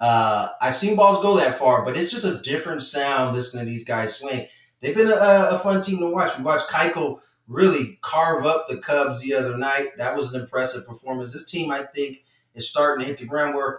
Uh, 0.00 0.48
I've 0.60 0.76
seen 0.76 0.96
balls 0.96 1.22
go 1.22 1.36
that 1.36 1.58
far, 1.58 1.84
but 1.84 1.96
it's 1.96 2.10
just 2.10 2.24
a 2.24 2.42
different 2.42 2.82
sound 2.82 3.34
listening 3.34 3.64
to 3.64 3.70
these 3.70 3.84
guys 3.84 4.16
swing. 4.16 4.48
They've 4.80 4.94
been 4.94 5.08
a, 5.08 5.48
a 5.52 5.58
fun 5.60 5.80
team 5.80 6.00
to 6.00 6.10
watch. 6.10 6.36
We 6.36 6.44
watched 6.44 6.68
Keuchel 6.68 7.20
really 7.46 7.98
carve 8.02 8.46
up 8.46 8.66
the 8.68 8.78
Cubs 8.78 9.20
the 9.20 9.34
other 9.34 9.56
night. 9.56 9.96
That 9.96 10.16
was 10.16 10.34
an 10.34 10.40
impressive 10.40 10.86
performance. 10.86 11.32
This 11.32 11.48
team, 11.48 11.70
I 11.70 11.84
think, 11.84 12.24
is 12.54 12.68
starting 12.68 13.04
to 13.04 13.08
hit 13.08 13.18
the 13.18 13.26
ground 13.26 13.54
where 13.54 13.78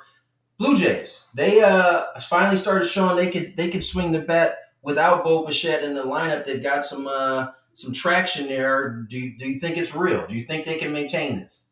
Blue 0.58 0.76
Jays, 0.76 1.26
they 1.34 1.62
uh, 1.62 2.20
finally 2.22 2.58
started 2.58 2.86
showing 2.86 3.16
they 3.16 3.30
could 3.30 3.56
they 3.56 3.70
could 3.70 3.84
swing 3.84 4.12
the 4.12 4.20
bat 4.20 4.58
without 4.88 5.24
Bo 5.24 5.46
Bichette 5.46 5.84
in 5.84 5.94
the 5.94 6.04
lineup, 6.04 6.46
they've 6.46 6.64
got 6.64 6.86
some 6.86 7.08
uh, 7.08 7.48
some 7.74 7.94
traction 7.94 8.48
there. 8.48 9.06
Do 9.10 9.20
you, 9.20 9.38
do 9.38 9.48
you 9.48 9.60
think 9.60 9.78
it's 9.78 9.94
real? 9.94 10.26
Do 10.26 10.34
you 10.34 10.46
think 10.46 10.66
they 10.66 10.78
can 10.78 10.94
maintain 10.94 11.42
this? 11.42 11.64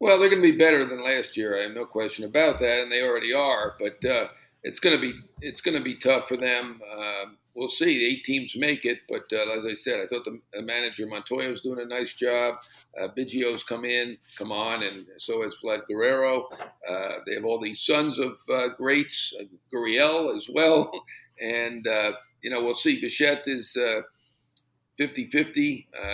Well, 0.00 0.18
they're 0.18 0.28
going 0.28 0.42
to 0.42 0.52
be 0.52 0.58
better 0.58 0.84
than 0.84 1.02
last 1.02 1.36
year. 1.36 1.58
I 1.58 1.62
have 1.62 1.72
no 1.72 1.86
question 1.86 2.24
about 2.24 2.58
that, 2.58 2.82
and 2.82 2.92
they 2.92 3.02
already 3.02 3.32
are. 3.32 3.76
But 3.78 4.06
uh, 4.06 4.28
it's 4.64 4.80
going 4.80 4.96
to 4.96 5.00
be 5.00 5.14
it's 5.40 5.60
going 5.60 5.78
to 5.78 5.84
be 5.84 5.94
tough 5.94 6.28
for 6.28 6.36
them. 6.36 6.80
Uh, 6.94 7.26
we'll 7.54 7.68
see. 7.68 8.04
Eight 8.04 8.24
teams 8.24 8.56
make 8.56 8.84
it, 8.84 9.00
but 9.08 9.24
uh, 9.32 9.58
as 9.58 9.64
I 9.64 9.74
said, 9.74 10.00
I 10.00 10.06
thought 10.06 10.24
the, 10.24 10.40
the 10.52 10.62
manager 10.62 11.06
Montoyo 11.06 11.52
is 11.52 11.60
doing 11.60 11.80
a 11.80 11.84
nice 11.84 12.14
job. 12.14 12.56
Uh, 13.00 13.08
Biggio's 13.16 13.62
come 13.62 13.84
in, 13.84 14.16
come 14.38 14.52
on, 14.52 14.82
and 14.82 15.06
so 15.16 15.42
has 15.42 15.56
Vlad 15.62 15.86
Guerrero. 15.88 16.48
Uh, 16.88 17.18
they 17.26 17.34
have 17.34 17.44
all 17.44 17.60
these 17.60 17.82
sons 17.82 18.18
of 18.18 18.32
uh, 18.52 18.68
greats, 18.76 19.32
uh, 19.40 19.44
Gurriel 19.72 20.36
as 20.36 20.48
well, 20.52 20.90
and 21.40 21.86
uh, 21.86 22.12
you 22.42 22.50
know, 22.50 22.62
we'll 22.62 22.74
see. 22.74 23.00
Bichette 23.00 23.44
is 23.46 23.76
50 24.98 25.24
uh, 25.24 25.30
50 25.30 25.88
uh, 25.96 26.06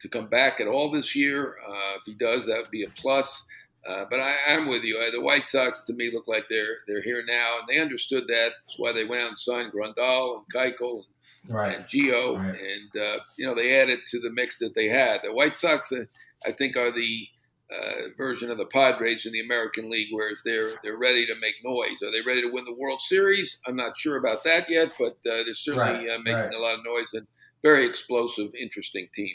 to 0.00 0.08
come 0.08 0.28
back 0.28 0.60
at 0.60 0.66
all 0.66 0.90
this 0.90 1.14
year. 1.14 1.56
If 1.96 2.02
he 2.06 2.14
does, 2.14 2.46
that 2.46 2.58
would 2.58 2.70
be 2.70 2.84
a 2.84 2.90
plus. 2.90 3.42
Uh, 3.88 4.04
but 4.08 4.18
I, 4.18 4.34
am 4.48 4.66
with 4.66 4.82
you. 4.82 4.98
The 5.12 5.20
White 5.20 5.44
Sox, 5.44 5.82
to 5.84 5.92
me, 5.92 6.10
look 6.12 6.26
like 6.26 6.44
they're 6.48 6.78
they're 6.88 7.02
here 7.02 7.22
now, 7.26 7.58
and 7.58 7.68
they 7.68 7.80
understood 7.80 8.24
that. 8.28 8.52
That's 8.64 8.78
why 8.78 8.92
they 8.92 9.04
went 9.04 9.22
out 9.22 9.28
and 9.28 9.38
signed 9.38 9.72
Grandal 9.72 10.36
and 10.36 10.44
Keuchel 10.54 11.02
and, 11.44 11.54
right. 11.54 11.76
and 11.76 11.84
Gio, 11.84 12.38
right. 12.38 12.48
and 12.48 13.02
uh, 13.02 13.22
you 13.36 13.46
know 13.46 13.54
they 13.54 13.78
added 13.78 14.00
to 14.08 14.20
the 14.20 14.30
mix 14.30 14.58
that 14.58 14.74
they 14.74 14.88
had. 14.88 15.20
The 15.22 15.34
White 15.34 15.56
Sox, 15.56 15.92
uh, 15.92 16.04
I 16.46 16.52
think, 16.52 16.76
are 16.76 16.92
the 16.92 17.28
uh, 17.70 18.08
version 18.16 18.50
of 18.50 18.58
the 18.58 18.66
Padres 18.66 19.26
in 19.26 19.32
the 19.32 19.40
American 19.40 19.90
League, 19.90 20.08
whereas 20.12 20.40
they're 20.44 20.70
they're 20.82 20.98
ready 20.98 21.26
to 21.26 21.34
make 21.40 21.54
noise. 21.62 22.02
Are 22.02 22.10
they 22.12 22.22
ready 22.26 22.40
to 22.42 22.50
win 22.50 22.64
the 22.64 22.76
World 22.78 23.00
Series? 23.02 23.58
I'm 23.66 23.76
not 23.76 23.98
sure 23.98 24.16
about 24.16 24.44
that 24.44 24.68
yet, 24.70 24.92
but 24.98 25.16
uh, 25.30 25.44
they're 25.44 25.54
certainly 25.54 26.08
right, 26.08 26.14
uh, 26.14 26.22
making 26.24 26.54
a 26.54 26.62
lot 26.62 26.78
of 26.78 26.84
noise 26.84 27.12
and 27.12 27.26
very 27.62 27.86
explosive, 27.86 28.50
interesting 28.54 29.08
team. 29.14 29.34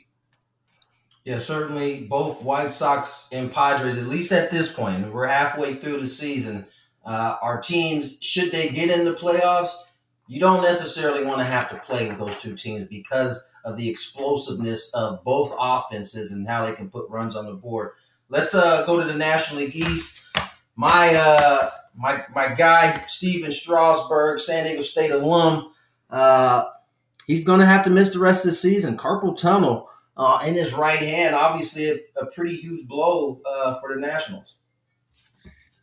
Yeah, 1.26 1.40
certainly 1.40 2.06
both 2.06 2.42
White 2.42 2.74
Sox 2.74 3.28
and 3.32 3.52
Padres, 3.52 3.98
at 3.98 4.08
least 4.08 4.32
at 4.32 4.52
this 4.52 4.74
point, 4.74 5.14
we're 5.14 5.28
halfway 5.28 5.76
through 5.76 6.00
the 6.00 6.08
season. 6.08 6.66
Uh, 7.06 7.36
our 7.42 7.62
teams, 7.62 8.18
should 8.22 8.52
they 8.52 8.70
get 8.70 8.90
in 8.90 9.06
the 9.06 9.14
playoffs, 9.14 9.72
you 10.28 10.40
don't 10.40 10.64
necessarily 10.64 11.26
want 11.26 11.40
to 11.40 11.44
have 11.44 11.70
to 11.70 11.78
play 11.78 12.08
with 12.08 12.20
those 12.20 12.38
two 12.38 12.56
teams 12.56 12.88
because 12.88 13.46
of 13.66 13.78
the 13.78 13.90
explosiveness 13.90 14.94
of 14.94 15.24
both 15.24 15.54
offenses 15.60 16.32
and 16.32 16.48
how 16.48 16.66
they 16.66 16.74
can 16.74 16.90
put 16.90 17.10
runs 17.10 17.36
on 17.36 17.46
the 17.46 17.54
board. 17.54 17.92
Let's 18.30 18.54
uh, 18.54 18.86
go 18.86 19.00
to 19.00 19.12
the 19.12 19.18
National 19.18 19.62
League 19.62 19.76
East. 19.76 20.24
My 20.76 21.16
uh, 21.16 21.72
my 21.96 22.24
my 22.34 22.54
guy 22.54 23.04
Stephen 23.08 23.52
Strasburg, 23.52 24.40
San 24.40 24.66
Diego 24.66 24.82
State 24.82 25.12
alum, 25.12 25.72
uh, 26.10 26.66
he's 27.26 27.44
going 27.44 27.60
to 27.60 27.66
have 27.66 27.84
to 27.84 27.90
miss 27.90 28.12
the 28.12 28.20
rest 28.20 28.46
of 28.46 28.52
the 28.52 28.56
season. 28.56 28.98
Carpal 28.98 29.36
tunnel 29.36 29.89
uh, 30.20 30.44
in 30.46 30.54
his 30.54 30.74
right 30.74 31.00
hand, 31.00 31.34
obviously 31.34 31.90
a, 31.90 31.96
a 32.22 32.26
pretty 32.28 32.56
huge 32.58 32.88
blow 32.88 33.42
uh, 33.50 33.80
for 33.80 33.96
the 33.96 34.02
Nationals. 34.02 34.58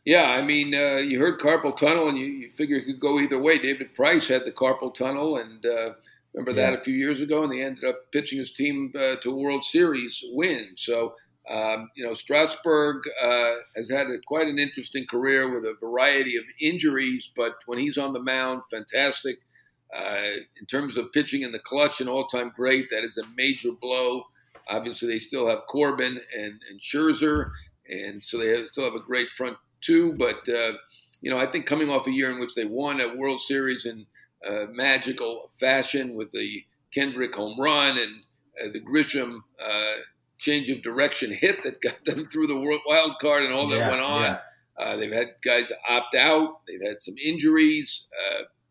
Yeah, 0.05 0.29
I 0.29 0.41
mean, 0.41 0.73
uh, 0.73 0.97
you 0.97 1.19
heard 1.19 1.39
carpal 1.39 1.75
tunnel, 1.75 2.07
and 2.07 2.17
you, 2.17 2.25
you 2.25 2.51
figure 2.55 2.77
it 2.77 2.85
could 2.85 2.99
go 2.99 3.19
either 3.19 3.41
way. 3.41 3.57
David 3.57 3.93
Price 3.93 4.27
had 4.27 4.45
the 4.45 4.53
carpal 4.53 4.93
tunnel, 4.93 5.37
and 5.37 5.65
uh, 5.65 5.93
remember 6.33 6.51
yeah. 6.51 6.69
that 6.69 6.79
a 6.79 6.81
few 6.81 6.93
years 6.93 7.19
ago, 7.19 7.43
and 7.43 7.51
they 7.51 7.61
ended 7.61 7.83
up 7.83 7.95
pitching 8.13 8.39
his 8.39 8.53
team 8.53 8.93
uh, 8.95 9.15
to 9.21 9.31
a 9.31 9.35
World 9.35 9.65
Series 9.65 10.23
win. 10.31 10.69
So 10.77 11.15
um, 11.49 11.89
you 11.95 12.05
know, 12.05 12.13
Strasburg 12.13 13.03
uh, 13.21 13.53
has 13.75 13.89
had 13.89 14.07
a, 14.07 14.17
quite 14.27 14.47
an 14.47 14.59
interesting 14.59 15.05
career 15.07 15.53
with 15.53 15.63
a 15.63 15.75
variety 15.79 16.35
of 16.35 16.43
injuries, 16.61 17.31
but 17.35 17.55
when 17.67 17.79
he's 17.79 17.97
on 17.97 18.13
the 18.13 18.21
mound, 18.21 18.63
fantastic. 18.69 19.39
Uh, 19.95 20.41
in 20.59 20.65
terms 20.67 20.97
of 20.97 21.11
pitching 21.13 21.43
in 21.43 21.51
the 21.51 21.59
clutch, 21.59 22.01
an 22.01 22.07
all-time 22.09 22.51
great. 22.55 22.89
That 22.89 23.03
is 23.03 23.17
a 23.17 23.23
major 23.35 23.71
blow. 23.71 24.23
Obviously, 24.69 25.07
they 25.07 25.19
still 25.19 25.47
have 25.47 25.59
Corbin 25.69 26.19
and, 26.37 26.61
and 26.69 26.79
Scherzer, 26.79 27.51
and 27.87 28.23
so 28.23 28.37
they 28.37 28.49
have, 28.49 28.67
still 28.67 28.83
have 28.83 28.95
a 28.95 29.05
great 29.05 29.29
front 29.29 29.57
two. 29.81 30.13
But 30.13 30.47
uh, 30.49 30.73
you 31.21 31.31
know, 31.31 31.37
I 31.37 31.45
think 31.45 31.65
coming 31.65 31.89
off 31.89 32.07
a 32.07 32.11
year 32.11 32.31
in 32.31 32.39
which 32.39 32.55
they 32.55 32.65
won 32.65 32.99
a 32.99 33.15
World 33.15 33.39
Series 33.39 33.85
in 33.85 34.05
uh, 34.47 34.65
magical 34.71 35.49
fashion 35.59 36.15
with 36.15 36.31
the 36.31 36.63
Kendrick 36.93 37.35
home 37.35 37.59
run 37.59 37.97
and 37.97 38.23
uh, 38.61 38.71
the 38.73 38.81
Grisham 38.81 39.39
uh, 39.63 40.01
change 40.37 40.69
of 40.69 40.83
direction 40.83 41.31
hit 41.31 41.63
that 41.63 41.81
got 41.81 42.03
them 42.05 42.27
through 42.29 42.47
the 42.47 42.79
wild 42.87 43.15
card 43.19 43.43
and 43.43 43.53
all 43.53 43.67
that 43.67 43.77
yeah, 43.77 43.89
went 43.89 44.01
on. 44.01 44.21
Yeah. 44.21 44.39
Uh, 44.77 44.95
they've 44.95 45.11
had 45.11 45.29
guys 45.43 45.71
opt 45.89 46.13
out. 46.13 46.59
They've 46.67 46.87
had 46.87 47.01
some 47.01 47.15
injuries. 47.23 48.05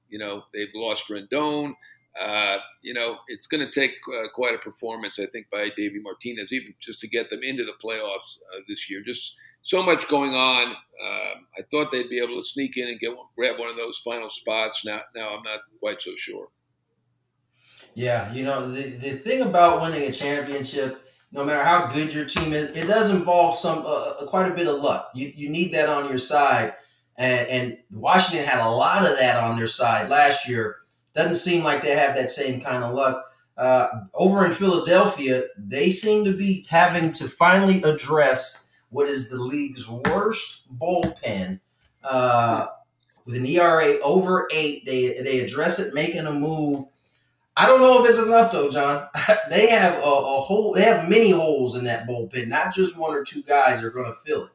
You 0.09 0.19
know, 0.19 0.45
they've 0.53 0.69
lost 0.75 1.09
Rendon. 1.09 1.73
Uh, 2.21 2.57
you 2.83 2.95
know, 2.95 3.19
it's 3.29 3.47
going 3.47 3.67
to 3.67 3.71
take 3.71 3.93
uh, 4.19 4.29
quite 4.35 4.55
a 4.55 4.59
performance, 4.59 5.19
I 5.19 5.27
think, 5.27 5.47
by 5.53 5.71
Davey 5.77 6.01
Martinez, 6.01 6.51
even 6.51 6.73
just 6.81 7.01
to 7.01 7.09
get 7.09 7.29
them 7.29 7.41
into 7.43 7.65
the 7.65 7.75
playoffs 7.85 8.39
uh, 8.55 8.61
this 8.69 8.89
year. 8.89 9.03
Just 9.05 9.37
so 9.63 9.83
much 9.83 10.09
going 10.09 10.35
on. 10.35 10.69
Um, 10.69 11.47
I 11.59 11.63
thought 11.71 11.91
they'd 11.91 12.09
be 12.09 12.19
able 12.19 12.41
to 12.41 12.47
sneak 12.47 12.79
in 12.79 12.89
and 12.89 12.99
get 12.99 13.11
grab 13.37 13.59
one 13.59 13.69
of 13.69 13.77
those 13.77 14.01
final 14.05 14.31
spots. 14.31 14.83
Now, 14.85 15.01
now 15.15 15.37
I'm 15.37 15.43
not 15.43 15.61
quite 15.81 16.01
so 16.01 16.13
sure. 16.17 16.49
Yeah, 17.95 18.33
you 18.33 18.45
know, 18.45 18.71
the, 18.71 18.83
the 18.83 19.11
thing 19.13 19.43
about 19.43 19.83
winning 19.83 20.03
a 20.03 20.13
championship 20.13 21.03
no 21.33 21.45
matter 21.45 21.65
how 21.65 21.87
good 21.87 22.15
your 22.15 22.25
team 22.25 22.53
is, 22.53 22.77
it 22.77 22.87
does 22.87 23.11
involve 23.11 23.57
some 23.57 23.81
uh, 23.81 23.91
uh, 23.91 24.27
quite 24.27 24.51
a 24.51 24.55
bit 24.55 24.67
of 24.67 24.81
luck. 24.81 25.11
You 25.15 25.33
you 25.35 25.51
need 25.51 25.73
that 25.75 25.89
on 25.89 26.09
your 26.09 26.19
side, 26.19 26.75
and, 27.19 27.49
and 27.49 27.79
Washington 27.91 28.47
had 28.47 28.65
a 28.65 28.71
lot 28.71 29.05
of 29.05 29.19
that 29.19 29.43
on 29.43 29.57
their 29.57 29.67
side 29.67 30.09
last 30.09 30.49
year. 30.49 30.77
Doesn't 31.15 31.35
seem 31.35 31.65
like 31.65 31.83
they 31.83 31.97
have 31.97 32.15
that 32.17 32.31
same 32.31 32.61
kind 32.61 32.85
of 32.85 32.95
luck. 32.95 33.25
Uh, 33.57 33.89
over 34.13 34.45
in 34.45 34.53
Philadelphia, 34.53 35.45
they 35.57 35.91
seem 35.91 36.25
to 36.25 36.37
be 36.37 36.67
having 36.69 37.13
to 37.15 37.29
finally 37.29 37.83
address 37.83 38.67
what 38.91 39.09
is 39.09 39.31
the 39.31 39.41
league's 39.41 39.89
worst 39.89 40.79
bullpen. 40.79 41.61
Uh, 42.05 42.67
with 43.25 43.37
an 43.37 43.47
ERA 43.47 43.99
over 44.01 44.47
eight, 44.53 44.85
they 44.85 45.21
they 45.23 45.41
address 45.41 45.79
it, 45.79 45.95
making 45.95 46.27
a 46.27 46.33
move 46.33 46.85
I 47.57 47.67
don't 47.67 47.81
know 47.81 48.05
if 48.05 48.11
it's 48.11 48.19
enough 48.19 48.53
though, 48.53 48.71
John. 48.71 49.09
they 49.51 49.69
have 49.69 49.95
a, 49.95 50.03
a 50.03 50.41
hole. 50.41 50.75
They 50.75 50.83
have 50.83 51.09
many 51.09 51.31
holes 51.31 51.75
in 51.75 51.85
that 51.85 52.07
bullpen. 52.07 52.49
Not 52.49 52.75
just 52.75 52.99
one 52.99 53.15
or 53.15 53.25
two 53.25 53.43
guys 53.43 53.83
are 53.83 53.91
going 53.91 54.13
to 54.13 54.19
fill 54.27 54.45
it. 54.45 54.51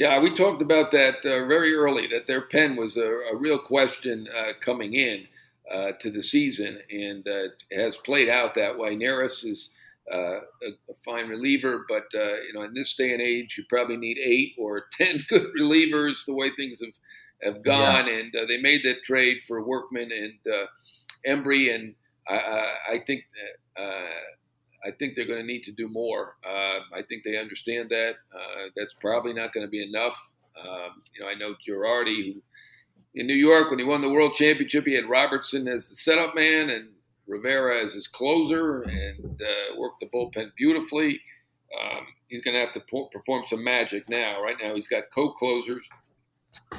Yeah, 0.00 0.18
we 0.18 0.34
talked 0.34 0.62
about 0.62 0.92
that 0.92 1.16
uh, 1.26 1.44
very 1.46 1.74
early. 1.74 2.06
That 2.06 2.26
their 2.26 2.40
pen 2.40 2.74
was 2.74 2.96
a, 2.96 3.34
a 3.34 3.36
real 3.36 3.58
question 3.58 4.26
uh, 4.34 4.52
coming 4.58 4.94
in 4.94 5.26
uh, 5.70 5.92
to 6.00 6.10
the 6.10 6.22
season, 6.22 6.80
and 6.90 7.28
uh, 7.28 7.48
has 7.70 7.98
played 7.98 8.30
out 8.30 8.54
that 8.54 8.78
way. 8.78 8.96
Neris 8.96 9.44
is 9.44 9.68
uh, 10.10 10.16
a, 10.16 10.70
a, 10.88 10.94
fine 11.04 11.28
reliever, 11.28 11.84
but 11.86 12.06
uh, 12.14 12.36
you 12.46 12.52
know, 12.54 12.62
in 12.62 12.72
this 12.72 12.94
day 12.94 13.12
and 13.12 13.20
age, 13.20 13.56
you 13.58 13.64
probably 13.68 13.98
need 13.98 14.16
eight 14.16 14.54
or 14.56 14.86
ten 14.98 15.20
good 15.28 15.48
relievers. 15.60 16.24
The 16.24 16.32
way 16.32 16.50
things 16.56 16.80
have 16.80 16.94
have 17.54 17.62
gone, 17.62 18.06
yeah. 18.06 18.20
and 18.20 18.48
they 18.48 18.56
made 18.56 18.80
that 18.84 19.02
trade 19.02 19.42
for 19.46 19.62
Workman 19.62 20.10
and 20.12 20.64
Hembree, 21.28 21.74
and 21.74 21.94
I, 22.26 22.72
I 22.92 22.98
think 23.06 23.24
uh, 23.78 24.06
I 24.84 24.90
think 24.92 25.14
they're 25.14 25.26
going 25.26 25.40
to 25.40 25.46
need 25.46 25.62
to 25.64 25.72
do 25.72 25.88
more. 25.88 26.36
Uh, 26.46 26.80
I 26.94 27.02
think 27.08 27.24
they 27.24 27.38
understand 27.38 27.90
that. 27.90 28.14
Uh, 28.34 28.68
that's 28.76 28.94
probably 28.94 29.32
not 29.32 29.52
going 29.52 29.66
to 29.66 29.70
be 29.70 29.82
enough. 29.82 30.30
Um, 30.58 31.02
you 31.14 31.24
know, 31.24 31.30
I 31.30 31.34
know 31.34 31.54
Girardi, 31.54 32.34
who 32.34 32.42
in 33.14 33.26
New 33.26 33.34
York 33.34 33.70
when 33.70 33.78
he 33.78 33.84
won 33.84 34.00
the 34.02 34.08
World 34.10 34.34
Championship, 34.34 34.86
he 34.86 34.94
had 34.94 35.08
Robertson 35.08 35.68
as 35.68 35.88
the 35.88 35.94
setup 35.94 36.34
man, 36.34 36.70
and 36.70 36.90
Rivera 37.26 37.84
as 37.84 37.94
his 37.94 38.08
closer 38.08 38.82
and 38.82 39.40
uh, 39.40 39.76
worked 39.78 40.00
the 40.00 40.06
bullpen 40.06 40.52
beautifully. 40.56 41.20
Um, 41.80 42.06
he's 42.28 42.42
going 42.42 42.54
to 42.54 42.60
have 42.60 42.72
to 42.72 43.08
perform 43.12 43.44
some 43.46 43.62
magic 43.62 44.08
now. 44.08 44.42
Right 44.42 44.56
now, 44.60 44.74
he's 44.74 44.88
got 44.88 45.04
co-closers 45.14 45.88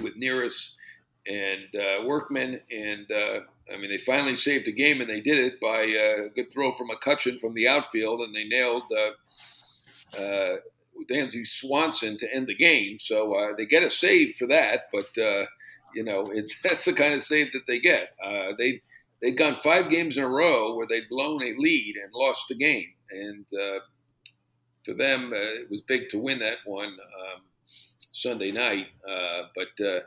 with 0.02 0.20
Neris 0.20 0.72
and 1.28 1.76
uh, 1.76 2.06
Workman, 2.06 2.60
and 2.72 3.12
uh, 3.12 3.40
I 3.74 3.78
mean 3.78 3.90
they 3.90 3.98
finally 3.98 4.36
saved 4.36 4.66
the 4.66 4.72
game, 4.72 5.02
and 5.02 5.10
they 5.10 5.22
did 5.22 5.38
it 5.38 5.60
by 5.60 5.84
uh, 5.84 6.26
a 6.26 6.30
good 6.36 6.52
throw 6.52 6.72
from 6.74 6.90
McCutchen 6.90 7.40
from 7.40 7.54
the 7.54 7.68
outfield, 7.68 8.22
and 8.22 8.36
they 8.36 8.46
nailed 8.46 8.84
uh, 8.92 10.22
uh, 10.22 10.58
Dansby 11.10 11.48
Swanson 11.48 12.18
to 12.18 12.34
end 12.34 12.48
the 12.48 12.56
game. 12.56 12.98
So 13.00 13.34
uh, 13.34 13.54
they 13.58 13.66
get 13.66 13.84
a 13.84 13.90
save 13.90 14.36
for 14.36 14.48
that, 14.48 14.82
but 14.92 15.10
you 15.96 16.04
know 16.04 16.22
it, 16.32 16.54
that's 16.64 16.86
the 16.86 16.94
kind 16.94 17.14
of 17.14 17.24
save 17.24 17.52
that 17.54 17.66
they 17.68 17.80
get. 17.80 18.16
they 18.58 18.82
they'd 19.22 19.38
gone 19.38 19.56
five 19.58 19.90
games 19.90 20.18
in 20.18 20.24
a 20.24 20.30
row 20.30 20.76
where 20.76 20.88
they'd 20.88 21.10
blown 21.10 21.42
a 21.44 21.54
lead 21.58 21.96
and 22.02 22.12
lost 22.14 22.46
the 22.50 22.56
game, 22.56 22.94
and 23.12 23.46
for 24.86 24.94
them, 24.94 25.32
uh, 25.34 25.62
it 25.62 25.70
was 25.70 25.82
big 25.82 26.10
to 26.10 26.18
win 26.18 26.40
that 26.40 26.58
one 26.66 26.88
um, 26.88 27.42
Sunday 28.12 28.52
night. 28.52 28.88
Uh, 29.08 29.44
but 29.56 29.86
uh, 29.86 30.00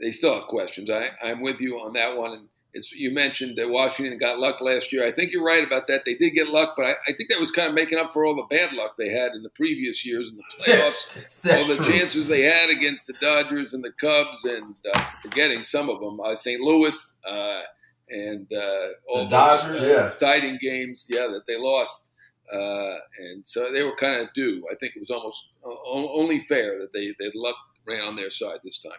they 0.00 0.10
still 0.10 0.34
have 0.34 0.44
questions. 0.44 0.90
I, 0.90 1.10
I'm 1.22 1.40
with 1.40 1.60
you 1.60 1.76
on 1.76 1.92
that 1.94 2.16
one. 2.16 2.32
And 2.32 2.48
it's 2.74 2.92
you 2.92 3.12
mentioned 3.12 3.56
that 3.56 3.68
Washington 3.68 4.18
got 4.18 4.38
luck 4.38 4.60
last 4.60 4.92
year. 4.92 5.06
I 5.06 5.12
think 5.12 5.32
you're 5.32 5.44
right 5.44 5.64
about 5.64 5.86
that. 5.88 6.04
They 6.04 6.14
did 6.14 6.30
get 6.30 6.48
luck, 6.48 6.74
but 6.76 6.86
I, 6.86 6.92
I 7.08 7.12
think 7.12 7.28
that 7.28 7.38
was 7.38 7.50
kind 7.50 7.68
of 7.68 7.74
making 7.74 7.98
up 7.98 8.12
for 8.12 8.24
all 8.24 8.34
the 8.34 8.46
bad 8.54 8.72
luck 8.72 8.96
they 8.96 9.10
had 9.10 9.32
in 9.32 9.42
the 9.42 9.50
previous 9.50 10.04
years 10.04 10.28
in 10.30 10.36
the 10.36 10.42
playoffs. 10.64 11.44
Yes, 11.44 11.68
all 11.68 11.76
the 11.76 11.82
true. 11.82 11.98
chances 11.98 12.28
they 12.28 12.42
had 12.42 12.70
against 12.70 13.06
the 13.06 13.14
Dodgers 13.20 13.74
and 13.74 13.84
the 13.84 13.92
Cubs, 13.92 14.44
and 14.44 14.74
uh, 14.94 15.00
forgetting 15.20 15.64
some 15.64 15.90
of 15.90 16.00
them, 16.00 16.20
uh, 16.20 16.34
St. 16.34 16.60
Louis 16.60 17.14
uh, 17.28 17.60
and 18.08 18.50
uh, 18.52 18.88
all 19.08 19.24
The 19.24 19.30
Dodgers, 19.30 19.80
those, 19.80 19.90
yeah. 19.90 20.06
exciting 20.08 20.58
games, 20.60 21.06
yeah, 21.08 21.26
that 21.30 21.46
they 21.46 21.58
lost. 21.58 22.10
Uh, 22.52 22.96
and 23.18 23.46
so 23.46 23.72
they 23.72 23.82
were 23.82 23.96
kind 23.96 24.20
of 24.20 24.28
due. 24.34 24.66
I 24.70 24.74
think 24.74 24.94
it 24.96 25.00
was 25.00 25.10
almost 25.10 25.48
only 25.64 26.40
fair 26.40 26.78
that 26.80 26.92
they 26.92 27.14
they 27.18 27.30
luck 27.34 27.56
ran 27.86 28.02
on 28.02 28.16
their 28.16 28.30
side 28.30 28.58
this 28.62 28.78
time. 28.78 28.92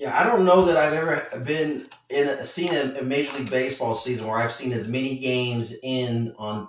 Yeah, 0.00 0.18
I 0.18 0.24
don't 0.24 0.46
know 0.46 0.64
that 0.64 0.78
I've 0.78 0.94
ever 0.94 1.42
been 1.44 1.86
in 2.08 2.26
a, 2.26 2.42
seen 2.42 2.72
a, 2.72 3.00
a 3.00 3.02
Major 3.02 3.36
League 3.36 3.50
Baseball 3.50 3.94
season 3.94 4.26
where 4.26 4.38
I've 4.38 4.50
seen 4.50 4.72
as 4.72 4.88
many 4.88 5.18
games 5.18 5.76
in 5.82 6.34
on 6.38 6.68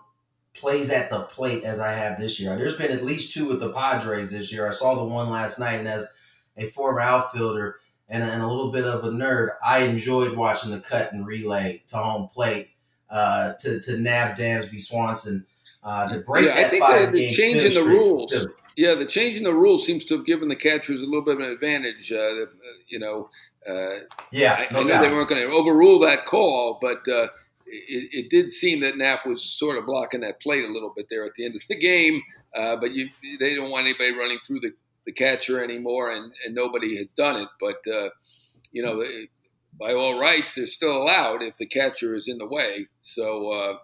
plays 0.53 0.91
at 0.91 1.09
the 1.09 1.21
plate 1.21 1.63
as 1.63 1.79
I 1.79 1.93
have 1.93 2.19
this 2.19 2.41
year. 2.41 2.57
There's 2.57 2.75
been 2.75 2.91
at 2.91 3.05
least 3.05 3.31
two 3.31 3.47
with 3.47 3.61
the 3.61 3.71
Padres 3.71 4.31
this 4.31 4.51
year. 4.51 4.67
I 4.67 4.73
saw 4.73 4.95
the 4.95 5.05
one 5.05 5.29
last 5.29 5.59
night, 5.59 5.79
and 5.79 5.87
as 5.87 6.11
a 6.57 6.67
former 6.71 6.99
outfielder 6.99 7.77
and 8.09 8.21
a, 8.21 8.25
and 8.25 8.43
a 8.43 8.47
little 8.47 8.69
bit 8.69 8.83
of 8.83 9.05
a 9.05 9.09
nerd, 9.09 9.51
I 9.65 9.83
enjoyed 9.83 10.35
watching 10.35 10.71
the 10.71 10.81
cut 10.81 11.13
and 11.13 11.25
relay 11.25 11.83
to 11.87 11.97
home 11.99 12.27
plate 12.27 12.71
uh, 13.09 13.53
to 13.53 13.79
to 13.79 13.97
nab 13.97 14.35
Dansby 14.35 14.81
Swanson 14.81 15.45
uh, 15.83 16.07
to 16.07 16.19
break 16.19 16.45
Yeah, 16.45 16.53
I 16.55 16.69
think 16.69 16.83
five 16.83 17.11
the, 17.11 17.17
the 17.17 17.27
game 17.27 17.33
change 17.33 17.59
in 17.59 17.73
the 17.73 17.89
rules. 17.89 18.55
Yeah, 18.77 18.95
the 18.95 19.05
change 19.05 19.37
in 19.37 19.43
the 19.43 19.53
rules 19.53 19.85
seems 19.85 20.05
to 20.05 20.17
have 20.17 20.25
given 20.25 20.47
the 20.47 20.55
catchers 20.55 21.01
a 21.01 21.05
little 21.05 21.23
bit 21.23 21.35
of 21.35 21.39
an 21.39 21.51
advantage. 21.51 22.11
Uh, 22.11 22.45
you 22.87 22.99
know, 22.99 23.29
uh, 23.67 24.05
Yeah, 24.31 24.53
I, 24.69 24.73
no 24.73 24.81
I 24.81 24.83
know 24.83 25.01
they 25.01 25.11
weren't 25.11 25.29
going 25.29 25.41
to 25.41 25.55
overrule 25.55 25.99
that 26.01 26.25
call, 26.25 26.77
but 26.81 26.99
uh, 27.07 27.27
it, 27.65 28.09
it 28.11 28.29
did 28.29 28.51
seem 28.51 28.81
that 28.81 28.97
Knapp 28.97 29.25
was 29.25 29.43
sort 29.43 29.77
of 29.77 29.85
blocking 29.87 30.21
that 30.21 30.39
plate 30.39 30.65
a 30.65 30.71
little 30.71 30.93
bit 30.95 31.07
there 31.09 31.25
at 31.25 31.33
the 31.33 31.45
end 31.45 31.55
of 31.55 31.63
the 31.67 31.79
game. 31.79 32.21
Uh, 32.55 32.75
but 32.75 32.91
you, 32.91 33.07
they 33.39 33.55
don't 33.55 33.71
want 33.71 33.85
anybody 33.85 34.11
running 34.11 34.39
through 34.45 34.59
the, 34.59 34.71
the 35.05 35.11
catcher 35.11 35.63
anymore, 35.63 36.11
and, 36.11 36.31
and 36.45 36.53
nobody 36.53 36.97
has 36.97 37.11
done 37.13 37.41
it. 37.41 37.47
But 37.59 37.81
uh, 37.91 38.09
you 38.71 38.83
know, 38.83 39.03
by 39.79 39.93
all 39.93 40.19
rights, 40.19 40.53
they're 40.53 40.67
still 40.67 40.95
allowed 40.95 41.41
if 41.41 41.57
the 41.57 41.65
catcher 41.65 42.15
is 42.15 42.27
in 42.27 42.37
the 42.37 42.47
way. 42.47 42.85
So. 43.01 43.79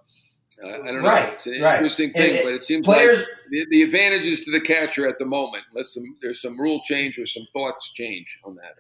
Uh, 0.64 0.68
I 0.68 0.72
don't 0.72 0.86
know. 1.04 1.10
Right, 1.10 1.34
It's 1.34 1.46
an 1.46 1.62
right. 1.62 1.76
interesting 1.76 2.12
thing, 2.12 2.36
it- 2.36 2.44
but 2.44 2.54
it 2.54 2.64
seems 2.64 2.86
players- 2.86 3.20
like 3.20 3.28
the, 3.52 3.66
the 3.70 3.84
advantage 3.84 4.26
is 4.26 4.44
to 4.46 4.52
the 4.52 4.60
catcher 4.62 5.08
at 5.08 5.20
the 5.20 5.26
moment. 5.26 5.64
Unless 5.72 5.94
some, 5.94 6.04
there's 6.22 6.42
some 6.42 6.60
rule 6.60 6.82
change 6.84 7.20
or 7.20 7.26
some 7.26 7.46
thoughts 7.54 7.92
change 7.92 8.40
on 8.44 8.56
that. 8.56 8.76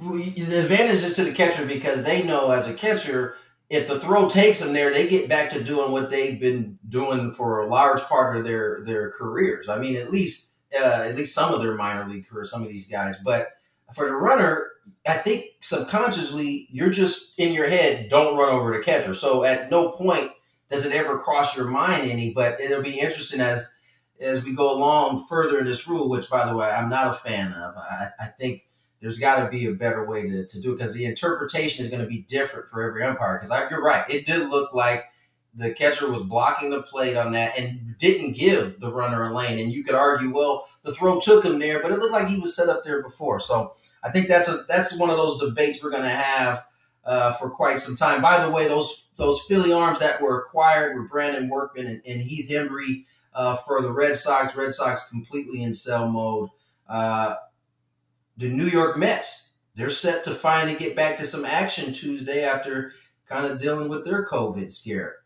The 0.00 0.58
advantages 0.60 1.14
to 1.16 1.24
the 1.24 1.32
catcher 1.32 1.66
because 1.66 2.04
they 2.04 2.22
know 2.22 2.50
as 2.50 2.68
a 2.68 2.74
catcher, 2.74 3.36
if 3.68 3.86
the 3.88 4.00
throw 4.00 4.28
takes 4.28 4.60
them 4.60 4.72
there, 4.72 4.92
they 4.92 5.08
get 5.08 5.28
back 5.28 5.50
to 5.50 5.62
doing 5.62 5.92
what 5.92 6.10
they've 6.10 6.40
been 6.40 6.78
doing 6.88 7.32
for 7.32 7.60
a 7.60 7.66
large 7.68 8.00
part 8.02 8.36
of 8.36 8.44
their 8.44 8.82
their 8.84 9.10
careers. 9.12 9.68
I 9.68 9.78
mean, 9.78 9.96
at 9.96 10.10
least 10.10 10.54
uh, 10.74 11.04
at 11.08 11.16
least 11.16 11.34
some 11.34 11.52
of 11.52 11.60
their 11.60 11.74
minor 11.74 12.08
league 12.08 12.28
careers, 12.28 12.50
some 12.50 12.62
of 12.62 12.68
these 12.68 12.88
guys. 12.88 13.16
But 13.24 13.48
for 13.94 14.06
the 14.06 14.14
runner, 14.14 14.68
I 15.06 15.14
think 15.18 15.46
subconsciously 15.60 16.66
you're 16.70 16.90
just 16.90 17.38
in 17.38 17.52
your 17.52 17.68
head, 17.68 18.08
don't 18.08 18.36
run 18.38 18.50
over 18.54 18.72
the 18.76 18.82
catcher. 18.82 19.14
So 19.14 19.44
at 19.44 19.70
no 19.70 19.90
point 19.90 20.30
does 20.70 20.86
it 20.86 20.92
ever 20.92 21.18
cross 21.18 21.56
your 21.56 21.66
mind 21.66 22.10
any. 22.10 22.32
But 22.32 22.60
it'll 22.60 22.82
be 22.82 22.98
interesting 22.98 23.40
as 23.40 23.74
as 24.20 24.44
we 24.44 24.54
go 24.54 24.74
along 24.74 25.26
further 25.26 25.58
in 25.58 25.64
this 25.64 25.88
rule, 25.88 26.08
which 26.08 26.28
by 26.30 26.46
the 26.46 26.56
way 26.56 26.70
I'm 26.70 26.90
not 26.90 27.08
a 27.08 27.14
fan 27.14 27.52
of. 27.52 27.76
I, 27.76 28.08
I 28.18 28.26
think 28.26 28.62
there's 29.00 29.18
got 29.18 29.42
to 29.42 29.50
be 29.50 29.66
a 29.66 29.72
better 29.72 30.04
way 30.04 30.28
to, 30.28 30.46
to 30.46 30.60
do 30.60 30.72
it 30.72 30.76
because 30.76 30.94
the 30.94 31.06
interpretation 31.06 31.84
is 31.84 31.90
going 31.90 32.02
to 32.02 32.08
be 32.08 32.22
different 32.22 32.68
for 32.68 32.82
every 32.82 33.02
umpire. 33.02 33.38
Because 33.40 33.70
you're 33.70 33.82
right, 33.82 34.08
it 34.10 34.26
did 34.26 34.48
look 34.50 34.74
like 34.74 35.06
the 35.54 35.72
catcher 35.74 36.10
was 36.12 36.22
blocking 36.22 36.70
the 36.70 36.82
plate 36.82 37.16
on 37.16 37.32
that 37.32 37.58
and 37.58 37.96
didn't 37.98 38.32
give 38.32 38.78
the 38.78 38.92
runner 38.92 39.28
a 39.28 39.34
lane. 39.34 39.58
And 39.58 39.72
you 39.72 39.82
could 39.82 39.94
argue, 39.94 40.32
well, 40.32 40.68
the 40.82 40.94
throw 40.94 41.18
took 41.18 41.44
him 41.44 41.58
there, 41.58 41.80
but 41.82 41.90
it 41.90 41.98
looked 41.98 42.12
like 42.12 42.28
he 42.28 42.38
was 42.38 42.54
set 42.54 42.68
up 42.68 42.84
there 42.84 43.02
before. 43.02 43.40
So 43.40 43.74
I 44.04 44.10
think 44.10 44.28
that's 44.28 44.48
a 44.48 44.64
that's 44.68 44.98
one 44.98 45.10
of 45.10 45.16
those 45.16 45.40
debates 45.40 45.82
we're 45.82 45.90
going 45.90 46.02
to 46.02 46.08
have 46.08 46.64
uh, 47.04 47.32
for 47.34 47.50
quite 47.50 47.78
some 47.78 47.96
time. 47.96 48.22
By 48.22 48.44
the 48.44 48.50
way, 48.50 48.68
those 48.68 49.08
those 49.16 49.42
Philly 49.42 49.72
arms 49.72 49.98
that 49.98 50.20
were 50.20 50.40
acquired 50.40 50.96
were 50.96 51.08
Brandon 51.08 51.48
Workman 51.48 51.86
and, 51.86 52.02
and 52.06 52.20
Heath 52.20 52.48
Hembree 52.48 53.04
uh, 53.34 53.56
for 53.56 53.82
the 53.82 53.92
Red 53.92 54.16
Sox. 54.16 54.56
Red 54.56 54.72
Sox 54.72 55.08
completely 55.10 55.62
in 55.62 55.74
sell 55.74 56.08
mode. 56.08 56.50
Uh, 56.88 57.36
the 58.36 58.48
New 58.48 58.66
York 58.66 58.96
Mets, 58.96 59.54
they're 59.76 59.90
set 59.90 60.24
to 60.24 60.30
finally 60.30 60.74
get 60.74 60.96
back 60.96 61.16
to 61.18 61.24
some 61.24 61.44
action 61.44 61.92
Tuesday 61.92 62.44
after 62.44 62.92
kind 63.26 63.46
of 63.46 63.58
dealing 63.58 63.88
with 63.88 64.04
their 64.04 64.26
COVID 64.26 64.72
scare. 64.72 65.16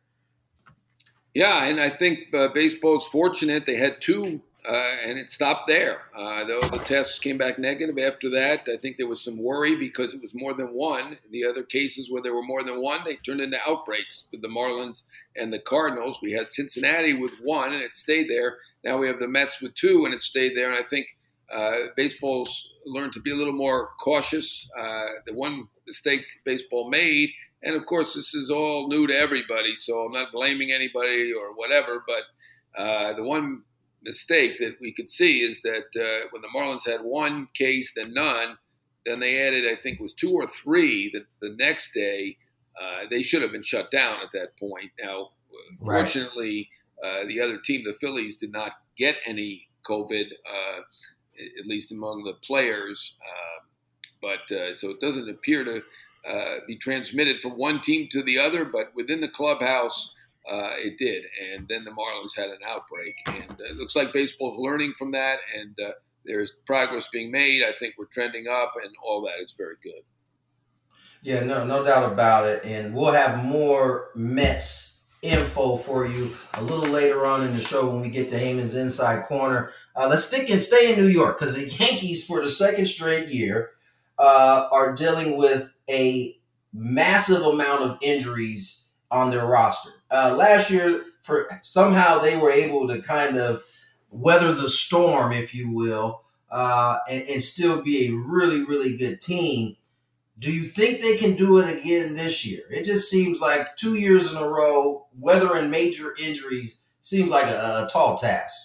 Yeah, 1.32 1.64
and 1.64 1.80
I 1.80 1.90
think 1.90 2.32
uh, 2.34 2.48
baseball's 2.48 3.06
fortunate. 3.06 3.66
They 3.66 3.76
had 3.76 4.00
two, 4.00 4.40
uh, 4.66 4.96
and 5.04 5.18
it 5.18 5.30
stopped 5.30 5.68
there. 5.68 6.02
Uh, 6.16 6.44
though 6.44 6.60
the 6.60 6.78
tests 6.78 7.18
came 7.18 7.36
back 7.36 7.58
negative 7.58 7.98
after 7.98 8.30
that, 8.30 8.66
I 8.72 8.78
think 8.78 8.96
there 8.96 9.08
was 9.08 9.22
some 9.22 9.36
worry 9.36 9.76
because 9.76 10.14
it 10.14 10.22
was 10.22 10.34
more 10.34 10.54
than 10.54 10.68
one. 10.68 11.18
The 11.30 11.44
other 11.44 11.62
cases 11.62 12.10
where 12.10 12.22
there 12.22 12.34
were 12.34 12.42
more 12.42 12.62
than 12.62 12.80
one, 12.80 13.00
they 13.04 13.16
turned 13.16 13.42
into 13.42 13.58
outbreaks 13.66 14.26
with 14.32 14.40
the 14.40 14.48
Marlins 14.48 15.02
and 15.36 15.52
the 15.52 15.58
Cardinals. 15.58 16.18
We 16.22 16.32
had 16.32 16.50
Cincinnati 16.50 17.12
with 17.12 17.40
one, 17.42 17.74
and 17.74 17.82
it 17.82 17.94
stayed 17.94 18.30
there. 18.30 18.56
Now 18.84 18.96
we 18.96 19.06
have 19.06 19.18
the 19.18 19.28
Mets 19.28 19.60
with 19.60 19.74
two, 19.74 20.06
and 20.06 20.14
it 20.14 20.22
stayed 20.22 20.56
there. 20.56 20.72
And 20.72 20.82
I 20.82 20.88
think 20.88 21.08
uh, 21.54 21.88
baseball's 21.94 22.68
learned 22.86 23.12
to 23.14 23.20
be 23.20 23.32
a 23.32 23.36
little 23.36 23.52
more 23.52 23.90
cautious. 24.00 24.68
Uh, 24.78 25.06
the 25.26 25.36
one 25.36 25.68
mistake 25.86 26.22
baseball 26.46 26.88
made, 26.88 27.28
and 27.62 27.76
of 27.76 27.84
course, 27.84 28.14
this 28.14 28.34
is 28.34 28.50
all 28.50 28.88
new 28.88 29.06
to 29.06 29.14
everybody, 29.14 29.76
so 29.76 30.00
I'm 30.00 30.12
not 30.12 30.32
blaming 30.32 30.72
anybody 30.72 31.32
or 31.32 31.54
whatever. 31.54 32.02
But 32.06 32.80
uh, 32.80 33.12
the 33.12 33.22
one 33.22 33.62
mistake 34.04 34.58
that 34.58 34.76
we 34.80 34.92
could 34.92 35.10
see 35.10 35.40
is 35.40 35.60
that 35.62 35.88
uh, 35.96 36.28
when 36.30 36.42
the 36.42 36.48
Marlins 36.56 36.86
had 36.86 37.00
one 37.02 37.48
case, 37.54 37.92
then 37.94 38.12
none, 38.12 38.58
then 39.06 39.20
they 39.20 39.46
added, 39.46 39.64
I 39.66 39.80
think, 39.80 39.98
it 40.00 40.02
was 40.02 40.14
two 40.14 40.32
or 40.32 40.46
three. 40.46 41.10
That 41.12 41.26
the 41.40 41.54
next 41.56 41.92
day, 41.92 42.36
uh, 42.80 43.02
they 43.10 43.22
should 43.22 43.42
have 43.42 43.52
been 43.52 43.62
shut 43.62 43.90
down 43.90 44.20
at 44.22 44.28
that 44.32 44.56
point. 44.58 44.90
Now, 45.02 45.30
Right. 45.80 46.00
fortunately, 46.00 46.68
uh, 47.04 47.24
the 47.26 47.40
other 47.40 47.58
team, 47.58 47.84
the 47.84 47.94
Phillies, 47.94 48.36
did 48.36 48.52
not 48.52 48.72
get 48.96 49.16
any 49.26 49.68
COVID, 49.88 50.26
uh, 50.50 50.80
at 51.60 51.66
least 51.66 51.92
among 51.92 52.24
the 52.24 52.34
players. 52.44 53.16
Um, 53.22 53.68
but 54.20 54.50
uh, 54.56 54.74
so 54.74 54.90
it 54.90 55.00
doesn't 55.00 55.28
appear 55.28 55.64
to 55.64 55.82
uh, 56.28 56.60
be 56.66 56.76
transmitted 56.76 57.40
from 57.40 57.52
one 57.52 57.80
team 57.80 58.08
to 58.10 58.22
the 58.22 58.38
other, 58.38 58.64
but 58.64 58.92
within 58.94 59.20
the 59.20 59.28
clubhouse, 59.28 60.10
uh, 60.50 60.72
it 60.76 60.98
did. 60.98 61.24
And 61.52 61.66
then 61.68 61.84
the 61.84 61.90
Marlins 61.90 62.36
had 62.36 62.50
an 62.50 62.58
outbreak. 62.66 63.14
And 63.26 63.52
uh, 63.52 63.64
it 63.70 63.76
looks 63.76 63.96
like 63.96 64.12
baseball's 64.12 64.60
learning 64.60 64.92
from 64.92 65.12
that, 65.12 65.38
and 65.58 65.78
uh, 65.80 65.92
there's 66.24 66.52
progress 66.66 67.08
being 67.12 67.30
made. 67.30 67.62
I 67.62 67.72
think 67.72 67.94
we're 67.98 68.06
trending 68.06 68.46
up, 68.50 68.72
and 68.82 68.94
all 69.04 69.22
that 69.22 69.42
is 69.42 69.54
very 69.56 69.76
good. 69.82 70.02
Yeah, 71.22 71.42
no, 71.44 71.64
no 71.64 71.82
doubt 71.82 72.12
about 72.12 72.46
it. 72.46 72.64
And 72.64 72.94
we'll 72.94 73.12
have 73.12 73.42
more 73.42 74.10
Mets 74.14 75.02
info 75.22 75.78
for 75.78 76.06
you 76.06 76.30
a 76.52 76.62
little 76.62 76.92
later 76.92 77.24
on 77.24 77.42
in 77.42 77.54
the 77.54 77.60
show 77.60 77.88
when 77.88 78.02
we 78.02 78.10
get 78.10 78.28
to 78.28 78.38
Heyman's 78.38 78.74
Inside 78.74 79.24
Corner. 79.24 79.70
Uh, 79.96 80.06
let's 80.06 80.26
stick 80.26 80.50
and 80.50 80.60
stay 80.60 80.92
in 80.92 80.98
New 80.98 81.08
York 81.08 81.38
because 81.38 81.54
the 81.54 81.66
Yankees, 81.84 82.26
for 82.26 82.42
the 82.42 82.50
second 82.50 82.86
straight 82.86 83.28
year, 83.28 83.70
uh, 84.18 84.68
are 84.70 84.94
dealing 84.94 85.38
with 85.38 85.70
a 85.88 86.38
massive 86.74 87.42
amount 87.42 87.82
of 87.82 87.98
injuries 88.02 88.88
on 89.10 89.30
their 89.30 89.46
roster. 89.46 89.90
Uh, 90.14 90.36
last 90.36 90.70
year, 90.70 91.04
for 91.22 91.48
somehow 91.62 92.20
they 92.20 92.36
were 92.38 92.52
able 92.52 92.88
to 92.88 93.02
kind 93.02 93.38
of 93.38 93.62
weather 94.10 94.54
the 94.54 94.70
storm, 94.70 95.32
if 95.32 95.54
you 95.54 95.70
will, 95.70 96.22
uh, 96.50 96.98
and, 97.10 97.24
and 97.28 97.42
still 97.42 97.82
be 97.82 98.08
a 98.08 98.14
really, 98.14 98.64
really 98.64 98.96
good 98.96 99.20
team 99.20 99.76
Do 100.38 100.52
you 100.52 100.64
think 100.64 101.00
they 101.00 101.16
can 101.16 101.36
do 101.36 101.58
it 101.60 101.78
again 101.78 102.14
this 102.14 102.46
year? 102.46 102.62
It 102.70 102.84
just 102.84 103.10
seems 103.10 103.40
like 103.40 103.76
two 103.76 103.94
years 103.94 104.32
in 104.32 104.38
a 104.38 104.48
row, 104.48 105.06
weathering 105.18 105.70
major 105.70 106.14
injuries 106.20 106.80
seems 107.00 107.30
like 107.30 107.46
a, 107.46 107.86
a 107.86 107.88
tall 107.92 108.18
task. 108.18 108.63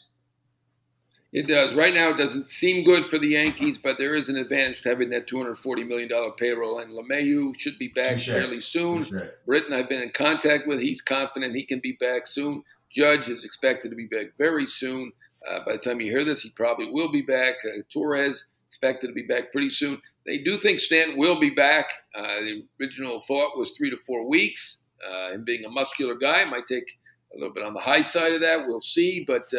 It 1.32 1.48
does. 1.48 1.76
Right 1.76 1.94
now, 1.94 2.10
it 2.10 2.18
doesn't 2.18 2.50
seem 2.50 2.84
good 2.84 3.06
for 3.06 3.20
the 3.20 3.28
Yankees, 3.28 3.78
but 3.78 4.00
there 4.00 4.16
is 4.16 4.30
an 4.30 4.36
advantage 4.36 4.82
to 4.82 4.90
having 4.90 5.12
that 5.12 5.28
$240 5.28 5.88
million 5.88 6.10
payroll. 6.38 6.80
And 6.80 6.92
LeMahieu 6.92 7.58
should 7.58 7.78
be 7.78 7.90
back 7.90 8.18
fairly 8.18 8.62
soon. 8.62 9.00
Touché. 9.00 9.32
Britton, 9.46 9.74
I've 9.74 9.90
been 9.90 10.02
in 10.02 10.10
contact 10.10 10.68
with. 10.68 10.80
He's 10.80 11.02
confident 11.02 11.56
he 11.56 11.66
can 11.66 11.80
be 11.80 11.98
back 12.00 12.26
soon. 12.26 12.64
Judge 12.92 13.30
is 13.30 13.46
expected 13.46 13.90
to 13.90 13.96
be 13.96 14.08
back 14.08 14.38
very 14.40 14.66
soon. 14.66 15.12
Uh, 15.48 15.60
by 15.66 15.74
the 15.74 15.78
time 15.78 16.02
you 16.02 16.12
hear 16.12 16.26
this, 16.26 16.42
he 16.42 16.50
probably 16.50 16.90
will 16.90 17.12
be 17.12 17.22
back. 17.22 17.56
Uh, 17.64 17.82
Torres 17.94 18.46
expected 18.68 19.08
to 19.08 19.14
be 19.14 19.24
back 19.24 19.52
pretty 19.52 19.70
soon. 19.70 20.02
They 20.26 20.40
do 20.40 20.58
think 20.58 20.80
Stanton 20.80 21.18
will 21.18 21.40
be 21.40 21.52
back. 21.52 21.90
Uh, 22.16 22.40
the 22.42 22.66
original 22.82 23.20
thought 23.20 23.58
was 23.58 23.72
three 23.72 23.92
to 23.92 23.98
four 23.98 24.28
weeks. 24.28 24.78
Uh, 25.08 25.34
him 25.34 25.44
being 25.44 25.64
a 25.66 25.70
muscular 25.70 26.16
guy 26.16 26.44
might 26.46 26.66
take 26.66 26.98
a 27.34 27.38
little 27.38 27.54
bit 27.54 27.64
on 27.64 27.74
the 27.74 27.80
high 27.80 28.02
side 28.02 28.34
of 28.34 28.42
that. 28.42 28.66
We'll 28.68 28.82
see. 28.82 29.24
But 29.26 29.54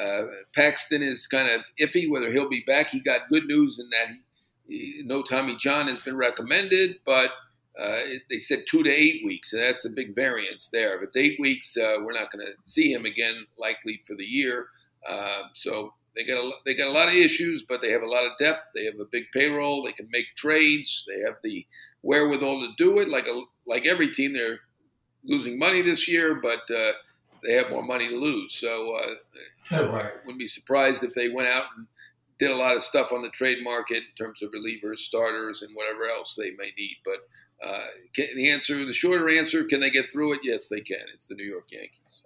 uh, 0.00 0.22
Paxton 0.54 1.02
is 1.02 1.26
kind 1.26 1.48
of 1.50 1.62
iffy 1.80 2.10
whether 2.10 2.32
he'll 2.32 2.48
be 2.48 2.64
back. 2.66 2.88
He 2.88 3.00
got 3.00 3.28
good 3.30 3.46
news 3.46 3.78
in 3.78 3.88
that 3.90 4.14
he, 4.68 4.78
he, 4.78 5.02
no 5.04 5.22
Tommy 5.22 5.56
John 5.56 5.88
has 5.88 6.00
been 6.00 6.16
recommended, 6.16 6.96
but 7.04 7.30
uh, 7.78 8.04
it, 8.04 8.22
they 8.28 8.38
said 8.38 8.64
two 8.68 8.82
to 8.82 8.90
eight 8.90 9.24
weeks, 9.24 9.52
and 9.52 9.62
that's 9.62 9.84
a 9.84 9.90
big 9.90 10.14
variance 10.14 10.68
there. 10.72 10.96
If 10.96 11.02
it's 11.02 11.16
eight 11.16 11.38
weeks, 11.40 11.76
uh, 11.76 11.96
we're 12.02 12.12
not 12.12 12.30
going 12.30 12.44
to 12.44 12.52
see 12.64 12.92
him 12.92 13.06
again, 13.06 13.46
likely 13.58 14.00
for 14.06 14.14
the 14.14 14.24
year. 14.24 14.66
Uh, 15.08 15.42
so 15.54 15.94
they 16.14 16.24
got 16.24 16.36
a 16.36 16.50
they 16.66 16.74
got 16.74 16.88
a 16.88 16.92
lot 16.92 17.08
of 17.08 17.14
issues, 17.14 17.64
but 17.66 17.80
they 17.80 17.90
have 17.90 18.02
a 18.02 18.08
lot 18.08 18.24
of 18.24 18.32
depth. 18.38 18.60
They 18.74 18.84
have 18.84 18.94
a 19.00 19.06
big 19.10 19.24
payroll. 19.32 19.84
They 19.84 19.92
can 19.92 20.08
make 20.12 20.26
trades. 20.36 21.06
They 21.08 21.22
have 21.26 21.36
the 21.42 21.66
wherewithal 22.02 22.60
to 22.60 22.72
do 22.76 22.98
it. 22.98 23.08
Like 23.08 23.26
a, 23.26 23.40
like 23.66 23.86
every 23.86 24.12
team, 24.12 24.34
they're 24.34 24.60
losing 25.24 25.58
money 25.58 25.82
this 25.82 26.06
year, 26.08 26.40
but 26.42 26.70
uh, 26.74 26.92
they 27.42 27.54
have 27.54 27.70
more 27.70 27.82
money 27.82 28.08
to 28.08 28.16
lose. 28.16 28.52
So 28.54 28.96
uh, 28.96 29.84
right. 29.88 30.12
wouldn't 30.24 30.38
be 30.38 30.46
surprised 30.46 31.02
if 31.02 31.14
they 31.14 31.28
went 31.28 31.48
out 31.48 31.64
and 31.76 31.86
did 32.38 32.50
a 32.50 32.56
lot 32.56 32.76
of 32.76 32.82
stuff 32.82 33.12
on 33.12 33.22
the 33.22 33.30
trade 33.30 33.58
market 33.62 33.98
in 33.98 34.24
terms 34.24 34.42
of 34.42 34.50
relievers, 34.50 34.98
starters, 34.98 35.62
and 35.62 35.74
whatever 35.74 36.04
else 36.08 36.34
they 36.34 36.50
may 36.50 36.72
need. 36.76 36.96
But 37.04 37.66
uh, 37.66 37.86
can, 38.14 38.28
the 38.34 38.50
answer, 38.50 38.84
the 38.84 38.92
shorter 38.92 39.28
answer, 39.28 39.64
can 39.64 39.80
they 39.80 39.90
get 39.90 40.12
through 40.12 40.34
it? 40.34 40.40
Yes, 40.42 40.68
they 40.68 40.80
can. 40.80 41.04
It's 41.14 41.26
the 41.26 41.34
New 41.34 41.44
York 41.44 41.66
Yankees. 41.70 42.22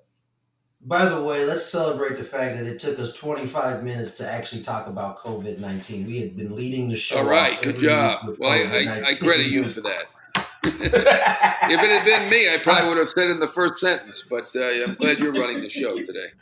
By 0.83 1.07
the 1.07 1.21
way, 1.21 1.45
let's 1.45 1.67
celebrate 1.67 2.17
the 2.17 2.25
fact 2.25 2.57
that 2.57 2.67
it 2.67 2.79
took 2.79 2.99
us 2.99 3.13
25 3.15 3.83
minutes 3.83 4.13
to 4.15 4.31
actually 4.31 4.63
talk 4.63 4.87
about 4.87 5.19
COVID 5.19 5.59
19. 5.59 6.07
We 6.07 6.21
had 6.21 6.37
been 6.37 6.55
leading 6.55 6.89
the 6.89 6.97
show. 6.97 7.19
All 7.19 7.25
right, 7.25 7.61
good 7.61 7.79
job. 7.79 8.37
Well, 8.39 8.51
I, 8.51 8.85
I, 8.85 9.03
I 9.03 9.15
credit 9.15 9.47
you 9.47 9.65
for 9.65 9.81
that. 9.81 10.07
If 10.67 11.83
it 11.83 11.91
had 11.91 12.05
been 12.05 12.31
me, 12.31 12.53
I 12.53 12.59
probably 12.59 12.89
would 12.89 12.99
have 12.99 13.09
said 13.09 13.31
in 13.31 13.41
the 13.41 13.49
first 13.49 13.79
sentence. 13.79 14.25
But 14.29 14.45
uh, 14.55 14.85
I'm 14.85 14.95
glad 14.95 15.19
you're 15.19 15.33
running 15.33 15.61
the 15.61 15.69
show 15.69 15.97
today. 15.97 16.29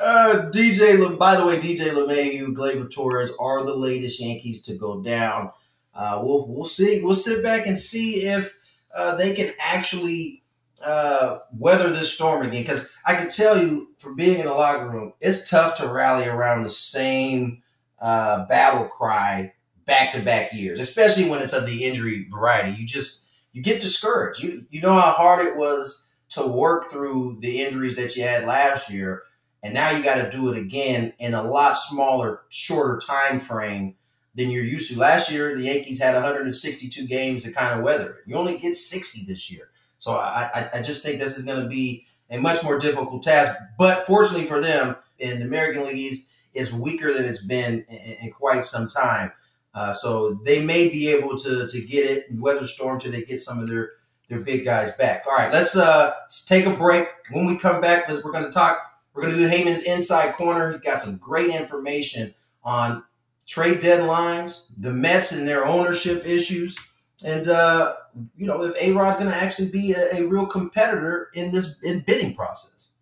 Uh, 0.00 0.50
DJ, 0.50 0.98
Le- 0.98 1.16
by 1.16 1.36
the 1.36 1.46
way, 1.46 1.60
DJ 1.60 1.90
LeMahieu, 1.90 2.48
Gleyber 2.54 2.90
Torres 2.90 3.30
are 3.38 3.64
the 3.64 3.76
latest 3.76 4.20
Yankees 4.20 4.60
to 4.62 4.74
go 4.74 5.00
down. 5.00 5.52
Uh, 5.94 6.20
we'll 6.24 6.48
we'll 6.48 6.64
see. 6.64 7.02
We'll 7.04 7.14
sit 7.14 7.42
back 7.42 7.66
and 7.66 7.78
see 7.78 8.22
if 8.22 8.56
uh, 8.96 9.14
they 9.14 9.34
can 9.34 9.52
actually 9.60 10.42
uh, 10.82 11.40
weather 11.56 11.90
this 11.90 12.12
storm 12.12 12.44
again. 12.44 12.62
Because 12.62 12.90
I 13.06 13.14
can 13.14 13.28
tell 13.28 13.62
you, 13.62 13.90
from 13.98 14.16
being 14.16 14.40
in 14.40 14.46
the 14.46 14.54
locker 14.54 14.88
room, 14.88 15.12
it's 15.20 15.48
tough 15.48 15.76
to 15.78 15.86
rally 15.86 16.26
around 16.26 16.64
the 16.64 16.70
same 16.70 17.62
uh, 18.00 18.46
battle 18.46 18.86
cry 18.86 19.52
back 19.84 20.10
to 20.12 20.20
back 20.20 20.52
years, 20.52 20.80
especially 20.80 21.28
when 21.28 21.42
it's 21.42 21.52
of 21.52 21.66
the 21.66 21.84
injury 21.84 22.26
variety. 22.30 22.72
You 22.80 22.86
just 22.86 23.21
you 23.52 23.62
get 23.62 23.80
discouraged. 23.80 24.42
You 24.42 24.66
you 24.70 24.80
know 24.80 24.94
how 24.94 25.12
hard 25.12 25.46
it 25.46 25.56
was 25.56 26.08
to 26.30 26.46
work 26.46 26.90
through 26.90 27.38
the 27.40 27.62
injuries 27.62 27.96
that 27.96 28.16
you 28.16 28.22
had 28.22 28.46
last 28.46 28.90
year 28.90 29.22
and 29.62 29.74
now 29.74 29.90
you 29.90 30.02
got 30.02 30.16
to 30.16 30.30
do 30.30 30.50
it 30.50 30.58
again 30.58 31.12
in 31.18 31.34
a 31.34 31.42
lot 31.42 31.76
smaller, 31.76 32.40
shorter 32.48 33.00
time 33.06 33.38
frame 33.38 33.94
than 34.34 34.50
you're 34.50 34.64
used 34.64 34.92
to. 34.92 34.98
Last 34.98 35.30
year, 35.30 35.54
the 35.54 35.62
Yankees 35.62 36.00
had 36.00 36.14
162 36.14 37.06
games 37.06 37.44
to 37.44 37.52
kind 37.52 37.78
of 37.78 37.84
weather 37.84 38.14
it. 38.14 38.20
You 38.26 38.36
only 38.36 38.58
get 38.58 38.74
60 38.74 39.24
this 39.26 39.50
year, 39.50 39.70
so 39.98 40.16
I, 40.16 40.70
I, 40.74 40.82
just 40.82 41.02
think 41.02 41.20
this 41.20 41.38
is 41.38 41.44
going 41.44 41.62
to 41.62 41.68
be 41.68 42.06
a 42.28 42.38
much 42.38 42.64
more 42.64 42.78
difficult 42.78 43.22
task. 43.22 43.56
But 43.78 44.04
fortunately 44.04 44.46
for 44.46 44.60
them, 44.60 44.96
in 45.18 45.38
the 45.38 45.44
American 45.44 45.84
League 45.84 45.98
East, 45.98 46.28
it's 46.54 46.72
weaker 46.72 47.12
than 47.12 47.24
it's 47.24 47.44
been 47.44 47.84
in, 47.88 48.16
in 48.20 48.32
quite 48.32 48.64
some 48.64 48.88
time. 48.88 49.32
Uh, 49.74 49.92
so 49.92 50.34
they 50.44 50.64
may 50.64 50.88
be 50.88 51.08
able 51.08 51.38
to 51.38 51.66
to 51.68 51.80
get 51.80 52.04
it 52.04 52.26
weather 52.32 52.66
storm 52.66 53.00
till 53.00 53.10
they 53.10 53.22
get 53.22 53.40
some 53.40 53.58
of 53.58 53.68
their 53.68 53.92
their 54.28 54.40
big 54.40 54.64
guys 54.64 54.92
back. 54.92 55.24
All 55.26 55.34
right, 55.34 55.52
let's 55.52 55.76
uh 55.76 56.12
let's 56.22 56.44
take 56.44 56.66
a 56.66 56.74
break. 56.74 57.06
When 57.30 57.46
we 57.46 57.58
come 57.58 57.80
back, 57.80 58.08
we're 58.08 58.20
going 58.20 58.44
to 58.44 58.50
talk. 58.50 58.78
We're 59.14 59.22
going 59.22 59.34
to 59.34 59.40
do 59.40 59.48
Heyman's 59.48 59.82
Inside 59.82 60.34
Corner. 60.34 60.70
He's 60.70 60.80
got 60.80 61.00
some 61.00 61.18
great 61.18 61.50
information 61.50 62.34
on 62.64 63.04
trade 63.46 63.80
deadlines, 63.80 64.62
the 64.78 64.90
Mets 64.90 65.32
and 65.32 65.46
their 65.46 65.66
ownership 65.66 66.26
issues, 66.26 66.78
and 67.24 67.48
uh, 67.48 67.94
you 68.36 68.46
know 68.46 68.62
if 68.62 68.74
A 68.80 68.92
Rod's 68.92 69.18
going 69.18 69.30
to 69.30 69.36
actually 69.36 69.70
be 69.70 69.92
a, 69.92 70.16
a 70.16 70.26
real 70.26 70.46
competitor 70.46 71.28
in 71.34 71.50
this 71.50 71.82
in 71.82 72.00
bidding 72.00 72.34
process. 72.34 72.92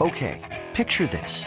Okay, 0.00 0.64
picture 0.72 1.06
this. 1.06 1.46